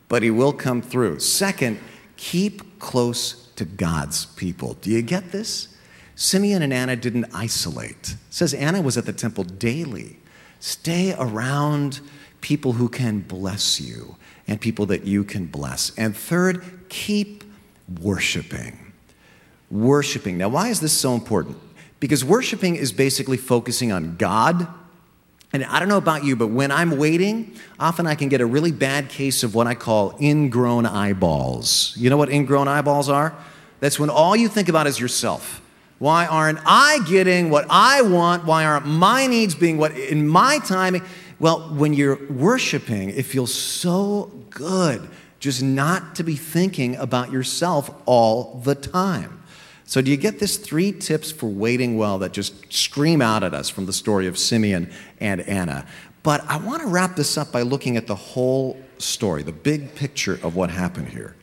but 0.07 0.23
he 0.23 0.31
will 0.31 0.53
come 0.53 0.81
through. 0.81 1.19
Second, 1.19 1.79
keep 2.17 2.79
close 2.79 3.49
to 3.57 3.65
God's 3.65 4.25
people. 4.25 4.73
Do 4.81 4.89
you 4.89 5.01
get 5.01 5.31
this? 5.31 5.74
Simeon 6.15 6.61
and 6.61 6.73
Anna 6.73 6.95
didn't 6.95 7.27
isolate. 7.33 8.11
It 8.11 8.17
says 8.29 8.53
Anna 8.53 8.81
was 8.81 8.97
at 8.97 9.05
the 9.05 9.13
temple 9.13 9.43
daily. 9.43 10.17
Stay 10.59 11.13
around 11.19 11.99
people 12.41 12.73
who 12.73 12.87
can 12.87 13.19
bless 13.19 13.81
you 13.81 14.15
and 14.47 14.59
people 14.61 14.85
that 14.87 15.03
you 15.03 15.23
can 15.23 15.45
bless. 15.45 15.91
And 15.97 16.15
third, 16.15 16.63
keep 16.89 17.43
worshiping. 18.01 18.93
Worshiping. 19.69 20.37
Now, 20.37 20.49
why 20.49 20.69
is 20.69 20.79
this 20.79 20.93
so 20.93 21.13
important? 21.15 21.57
Because 21.99 22.23
worshiping 22.23 22.75
is 22.75 22.91
basically 22.91 23.37
focusing 23.37 23.91
on 23.91 24.15
God. 24.15 24.67
And 25.51 25.63
I 25.65 25.79
don't 25.79 25.89
know 25.89 25.97
about 25.97 26.23
you, 26.23 26.35
but 26.35 26.47
when 26.47 26.71
I'm 26.71 26.97
waiting, 26.97 27.55
often 27.79 28.07
I 28.07 28.15
can 28.15 28.29
get 28.29 28.41
a 28.41 28.45
really 28.45 28.71
bad 28.71 29.09
case 29.09 29.43
of 29.43 29.55
what 29.55 29.67
I 29.67 29.75
call 29.75 30.15
ingrown 30.21 30.85
eyeballs. 30.85 31.93
You 31.97 32.09
know 32.09 32.17
what 32.17 32.29
ingrown 32.29 32.67
eyeballs 32.67 33.09
are? 33.09 33.35
That's 33.79 33.99
when 33.99 34.09
all 34.09 34.35
you 34.35 34.47
think 34.47 34.69
about 34.69 34.87
is 34.87 34.99
yourself. 34.99 35.61
Why 36.05 36.27
aren't 36.27 36.59
I 36.67 36.99
getting 37.07 37.49
what 37.49 37.65
I 37.67 38.03
want? 38.03 38.45
Why 38.45 38.63
aren't 38.63 38.85
my 38.85 39.25
needs 39.25 39.55
being 39.55 39.79
what 39.79 39.97
in 39.97 40.27
my 40.27 40.59
timing? 40.59 41.01
Well, 41.39 41.61
when 41.73 41.95
you're 41.95 42.23
worshiping, 42.29 43.09
it 43.09 43.25
feels 43.25 43.51
so 43.51 44.25
good 44.51 45.09
just 45.39 45.63
not 45.63 46.13
to 46.17 46.23
be 46.23 46.35
thinking 46.35 46.95
about 46.97 47.31
yourself 47.31 47.89
all 48.05 48.61
the 48.63 48.75
time. 48.75 49.41
So, 49.85 49.99
do 49.99 50.11
you 50.11 50.17
get 50.17 50.37
this 50.37 50.57
three 50.57 50.91
tips 50.91 51.31
for 51.31 51.47
waiting 51.47 51.97
well 51.97 52.19
that 52.19 52.33
just 52.33 52.71
scream 52.71 53.19
out 53.19 53.41
at 53.41 53.55
us 53.55 53.67
from 53.67 53.87
the 53.87 53.93
story 53.93 54.27
of 54.27 54.37
Simeon 54.37 54.91
and 55.19 55.41
Anna? 55.41 55.87
But 56.21 56.47
I 56.47 56.57
want 56.57 56.83
to 56.83 56.87
wrap 56.87 57.15
this 57.15 57.35
up 57.35 57.51
by 57.51 57.63
looking 57.63 57.97
at 57.97 58.05
the 58.05 58.13
whole 58.13 58.79
story, 58.99 59.41
the 59.41 59.51
big 59.51 59.95
picture 59.95 60.39
of 60.43 60.55
what 60.55 60.69
happened 60.69 61.09
here. 61.09 61.35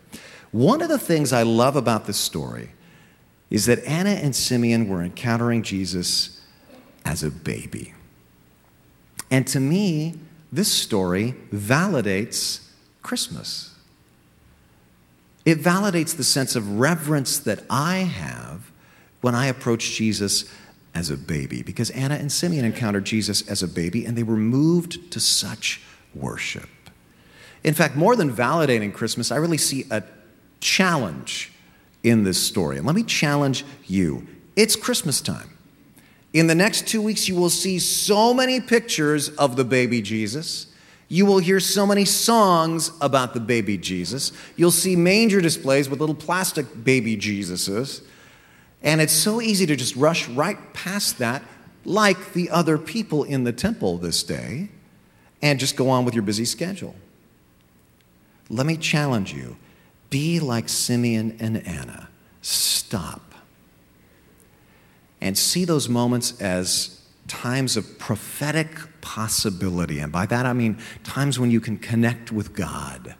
One 0.52 0.82
of 0.82 0.88
the 0.88 1.00
things 1.00 1.32
I 1.32 1.42
love 1.42 1.74
about 1.74 2.06
this 2.06 2.16
story 2.16 2.70
is 3.52 3.66
that 3.66 3.84
Anna 3.84 4.10
and 4.10 4.34
Simeon 4.34 4.88
were 4.88 5.02
encountering 5.02 5.62
Jesus 5.62 6.40
as 7.04 7.22
a 7.22 7.30
baby. 7.30 7.92
And 9.30 9.46
to 9.48 9.60
me, 9.60 10.14
this 10.50 10.72
story 10.72 11.34
validates 11.52 12.66
Christmas. 13.02 13.74
It 15.44 15.58
validates 15.58 16.16
the 16.16 16.24
sense 16.24 16.56
of 16.56 16.80
reverence 16.80 17.38
that 17.40 17.62
I 17.68 17.98
have 17.98 18.72
when 19.20 19.34
I 19.34 19.46
approach 19.46 19.90
Jesus 19.90 20.50
as 20.94 21.10
a 21.10 21.16
baby, 21.18 21.62
because 21.62 21.90
Anna 21.90 22.14
and 22.14 22.32
Simeon 22.32 22.64
encountered 22.64 23.04
Jesus 23.04 23.46
as 23.48 23.62
a 23.62 23.68
baby 23.68 24.06
and 24.06 24.16
they 24.16 24.22
were 24.22 24.36
moved 24.36 25.10
to 25.10 25.20
such 25.20 25.82
worship. 26.14 26.70
In 27.62 27.74
fact, 27.74 27.96
more 27.96 28.16
than 28.16 28.34
validating 28.34 28.94
Christmas, 28.94 29.30
I 29.30 29.36
really 29.36 29.58
see 29.58 29.84
a 29.90 30.02
challenge 30.60 31.51
in 32.02 32.24
this 32.24 32.42
story. 32.42 32.78
And 32.78 32.86
let 32.86 32.96
me 32.96 33.02
challenge 33.02 33.64
you 33.86 34.26
it's 34.54 34.76
Christmas 34.76 35.20
time. 35.20 35.50
In 36.32 36.46
the 36.46 36.54
next 36.54 36.86
two 36.86 37.02
weeks, 37.02 37.28
you 37.28 37.36
will 37.36 37.50
see 37.50 37.78
so 37.78 38.32
many 38.32 38.60
pictures 38.60 39.28
of 39.30 39.56
the 39.56 39.64
baby 39.64 40.02
Jesus. 40.02 40.66
You 41.08 41.26
will 41.26 41.38
hear 41.38 41.60
so 41.60 41.86
many 41.86 42.06
songs 42.06 42.90
about 43.00 43.34
the 43.34 43.40
baby 43.40 43.76
Jesus. 43.76 44.32
You'll 44.56 44.70
see 44.70 44.96
manger 44.96 45.42
displays 45.42 45.90
with 45.90 46.00
little 46.00 46.14
plastic 46.14 46.84
baby 46.84 47.16
Jesuses. 47.16 48.02
And 48.82 49.00
it's 49.00 49.12
so 49.12 49.40
easy 49.40 49.66
to 49.66 49.76
just 49.76 49.94
rush 49.94 50.26
right 50.28 50.72
past 50.72 51.18
that, 51.18 51.42
like 51.84 52.32
the 52.32 52.48
other 52.50 52.78
people 52.78 53.24
in 53.24 53.44
the 53.44 53.52
temple 53.52 53.98
this 53.98 54.22
day, 54.22 54.70
and 55.42 55.60
just 55.60 55.76
go 55.76 55.90
on 55.90 56.04
with 56.04 56.14
your 56.14 56.22
busy 56.22 56.46
schedule. 56.46 56.94
Let 58.48 58.66
me 58.66 58.76
challenge 58.76 59.34
you 59.34 59.56
be 60.12 60.38
like 60.38 60.68
Simeon 60.68 61.36
and 61.40 61.66
Anna. 61.66 62.10
Stop 62.42 63.34
and 65.22 65.38
see 65.38 65.64
those 65.64 65.88
moments 65.88 66.38
as 66.40 67.00
times 67.28 67.78
of 67.78 67.98
prophetic 67.98 68.68
possibility. 69.00 70.00
And 70.00 70.12
by 70.12 70.26
that 70.26 70.44
I 70.44 70.52
mean 70.52 70.76
times 71.02 71.38
when 71.38 71.50
you 71.50 71.60
can 71.60 71.78
connect 71.78 72.30
with 72.30 72.54
God 72.54 73.14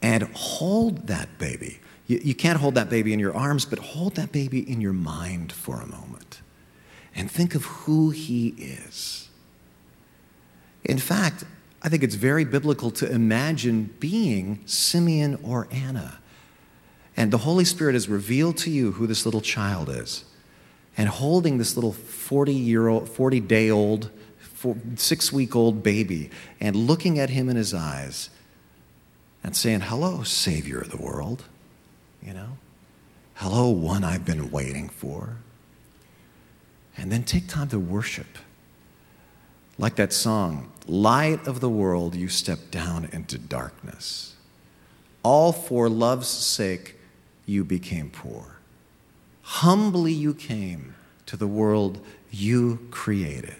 and 0.00 0.22
hold 0.34 1.08
that 1.08 1.38
baby. 1.38 1.80
You, 2.06 2.20
you, 2.22 2.34
can't 2.34 2.60
hold 2.60 2.76
that 2.76 2.88
baby 2.88 3.12
in 3.12 3.18
your 3.18 3.34
arms, 3.34 3.64
but 3.64 3.80
hold 3.80 4.14
that 4.14 4.30
baby 4.30 4.60
in 4.60 4.80
your 4.80 4.92
mind 4.92 5.50
for 5.50 5.80
a 5.80 5.86
moment 5.86 6.40
and 7.16 7.28
think 7.28 7.56
of 7.56 7.64
who 7.64 8.10
he 8.10 8.48
is. 8.58 9.28
In 10.84 10.98
fact, 10.98 11.42
I 11.82 11.88
think 11.88 12.02
it's 12.02 12.14
very 12.14 12.44
biblical 12.44 12.90
to 12.92 13.10
imagine 13.10 13.94
being 14.00 14.60
Simeon 14.66 15.38
or 15.42 15.68
Anna. 15.70 16.18
And 17.16 17.32
the 17.32 17.38
Holy 17.38 17.64
Spirit 17.64 17.94
has 17.94 18.08
revealed 18.08 18.56
to 18.58 18.70
you 18.70 18.92
who 18.92 19.06
this 19.06 19.24
little 19.24 19.40
child 19.40 19.88
is 19.88 20.24
and 20.96 21.08
holding 21.08 21.58
this 21.58 21.76
little 21.76 21.92
40 21.92 22.52
year 22.52 22.88
old, 22.88 23.08
40 23.08 23.40
day 23.40 23.70
old, 23.70 24.10
six 24.96 25.32
week 25.32 25.54
old 25.54 25.82
baby 25.82 26.30
and 26.60 26.74
looking 26.74 27.18
at 27.18 27.30
him 27.30 27.48
in 27.48 27.56
his 27.56 27.72
eyes 27.74 28.30
and 29.44 29.54
saying, 29.54 29.80
Hello, 29.82 30.22
Savior 30.22 30.80
of 30.80 30.90
the 30.90 30.96
world. 30.96 31.44
You 32.22 32.34
know, 32.34 32.58
hello, 33.34 33.68
one 33.68 34.02
I've 34.02 34.24
been 34.24 34.50
waiting 34.50 34.88
for. 34.88 35.36
And 36.96 37.12
then 37.12 37.22
take 37.22 37.46
time 37.46 37.68
to 37.68 37.78
worship. 37.78 38.38
Like 39.78 39.96
that 39.96 40.12
song, 40.12 40.72
Light 40.86 41.46
of 41.46 41.60
the 41.60 41.68
world, 41.68 42.14
you 42.14 42.28
step 42.28 42.70
down 42.70 43.08
into 43.12 43.38
darkness. 43.38 44.34
All 45.22 45.52
for 45.52 45.88
love's 45.88 46.28
sake, 46.28 46.96
you 47.44 47.64
became 47.64 48.10
poor. 48.10 48.58
Humbly 49.42 50.12
you 50.12 50.34
came 50.34 50.94
to 51.26 51.36
the 51.36 51.46
world 51.46 52.00
you 52.30 52.86
created. 52.90 53.56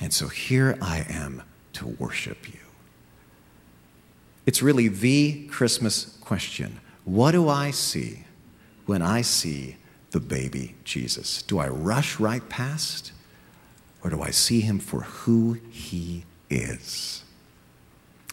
And 0.00 0.12
so 0.12 0.28
here 0.28 0.76
I 0.82 1.06
am 1.08 1.42
to 1.74 1.86
worship 1.86 2.48
you. 2.52 2.60
It's 4.44 4.62
really 4.62 4.88
the 4.88 5.46
Christmas 5.48 6.16
question. 6.20 6.80
What 7.04 7.32
do 7.32 7.48
I 7.48 7.70
see 7.70 8.24
when 8.86 9.02
I 9.02 9.22
see 9.22 9.76
the 10.10 10.20
baby 10.20 10.74
Jesus? 10.84 11.42
Do 11.42 11.58
I 11.58 11.68
rush 11.68 12.20
right 12.20 12.46
past? 12.48 13.12
Or 14.06 14.10
do 14.10 14.22
I 14.22 14.30
see 14.30 14.60
him 14.60 14.78
for 14.78 15.00
who 15.00 15.54
he 15.68 16.26
is? 16.48 17.24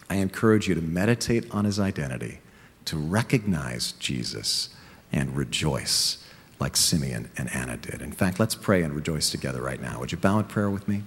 I 0.08 0.16
encourage 0.18 0.68
you 0.68 0.76
to 0.76 0.80
meditate 0.80 1.50
on 1.50 1.64
his 1.64 1.80
identity, 1.80 2.38
to 2.84 2.96
recognize 2.96 3.90
Jesus, 3.98 4.68
and 5.10 5.36
rejoice 5.36 6.24
like 6.60 6.76
Simeon 6.76 7.28
and 7.36 7.52
Anna 7.52 7.76
did. 7.76 8.02
In 8.02 8.12
fact, 8.12 8.38
let's 8.38 8.54
pray 8.54 8.84
and 8.84 8.94
rejoice 8.94 9.30
together 9.30 9.60
right 9.60 9.82
now. 9.82 9.98
Would 9.98 10.12
you 10.12 10.18
bow 10.18 10.38
in 10.38 10.44
prayer 10.44 10.70
with 10.70 10.86
me? 10.86 11.02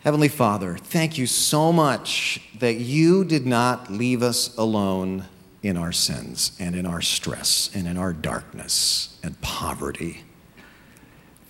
Heavenly 0.00 0.28
Father, 0.28 0.78
thank 0.78 1.18
you 1.18 1.26
so 1.26 1.74
much 1.74 2.40
that 2.58 2.76
you 2.76 3.22
did 3.22 3.44
not 3.44 3.92
leave 3.92 4.22
us 4.22 4.56
alone 4.56 5.26
in 5.62 5.76
our 5.76 5.92
sins 5.92 6.52
and 6.58 6.74
in 6.74 6.86
our 6.86 7.02
stress 7.02 7.68
and 7.74 7.86
in 7.86 7.98
our 7.98 8.14
darkness 8.14 9.18
and 9.22 9.38
poverty. 9.42 10.24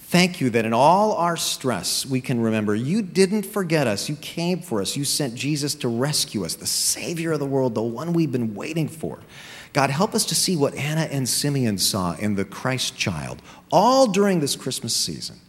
Thank 0.08 0.40
you 0.40 0.48
that 0.50 0.64
in 0.64 0.72
all 0.72 1.12
our 1.16 1.36
stress, 1.36 2.06
we 2.06 2.22
can 2.22 2.40
remember 2.40 2.74
you 2.74 3.02
didn't 3.02 3.42
forget 3.42 3.86
us. 3.86 4.08
You 4.08 4.16
came 4.16 4.62
for 4.62 4.80
us. 4.80 4.96
You 4.96 5.04
sent 5.04 5.34
Jesus 5.34 5.74
to 5.74 5.88
rescue 5.88 6.46
us, 6.46 6.54
the 6.54 6.66
Savior 6.66 7.32
of 7.32 7.40
the 7.40 7.46
world, 7.46 7.74
the 7.74 7.82
one 7.82 8.14
we've 8.14 8.32
been 8.32 8.54
waiting 8.54 8.88
for. 8.88 9.20
God, 9.74 9.90
help 9.90 10.14
us 10.14 10.24
to 10.24 10.34
see 10.34 10.56
what 10.56 10.74
Anna 10.74 11.02
and 11.02 11.28
Simeon 11.28 11.76
saw 11.76 12.16
in 12.16 12.36
the 12.36 12.46
Christ 12.46 12.96
child, 12.96 13.42
all 13.70 14.06
during 14.06 14.40
this 14.40 14.56
Christmas 14.56 14.96
season. 14.96 15.40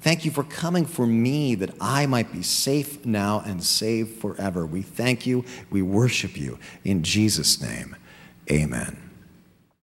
Thank 0.00 0.24
you 0.24 0.30
for 0.30 0.44
coming 0.44 0.86
for 0.86 1.06
me 1.06 1.54
that 1.56 1.74
I 1.78 2.06
might 2.06 2.32
be 2.32 2.42
safe 2.42 3.04
now 3.04 3.42
and 3.44 3.62
saved 3.62 4.18
forever. 4.18 4.64
We 4.64 4.80
thank 4.80 5.26
you. 5.26 5.44
We 5.68 5.82
worship 5.82 6.38
you. 6.38 6.58
In 6.86 7.02
Jesus' 7.02 7.60
name, 7.60 7.94
amen. 8.50 9.09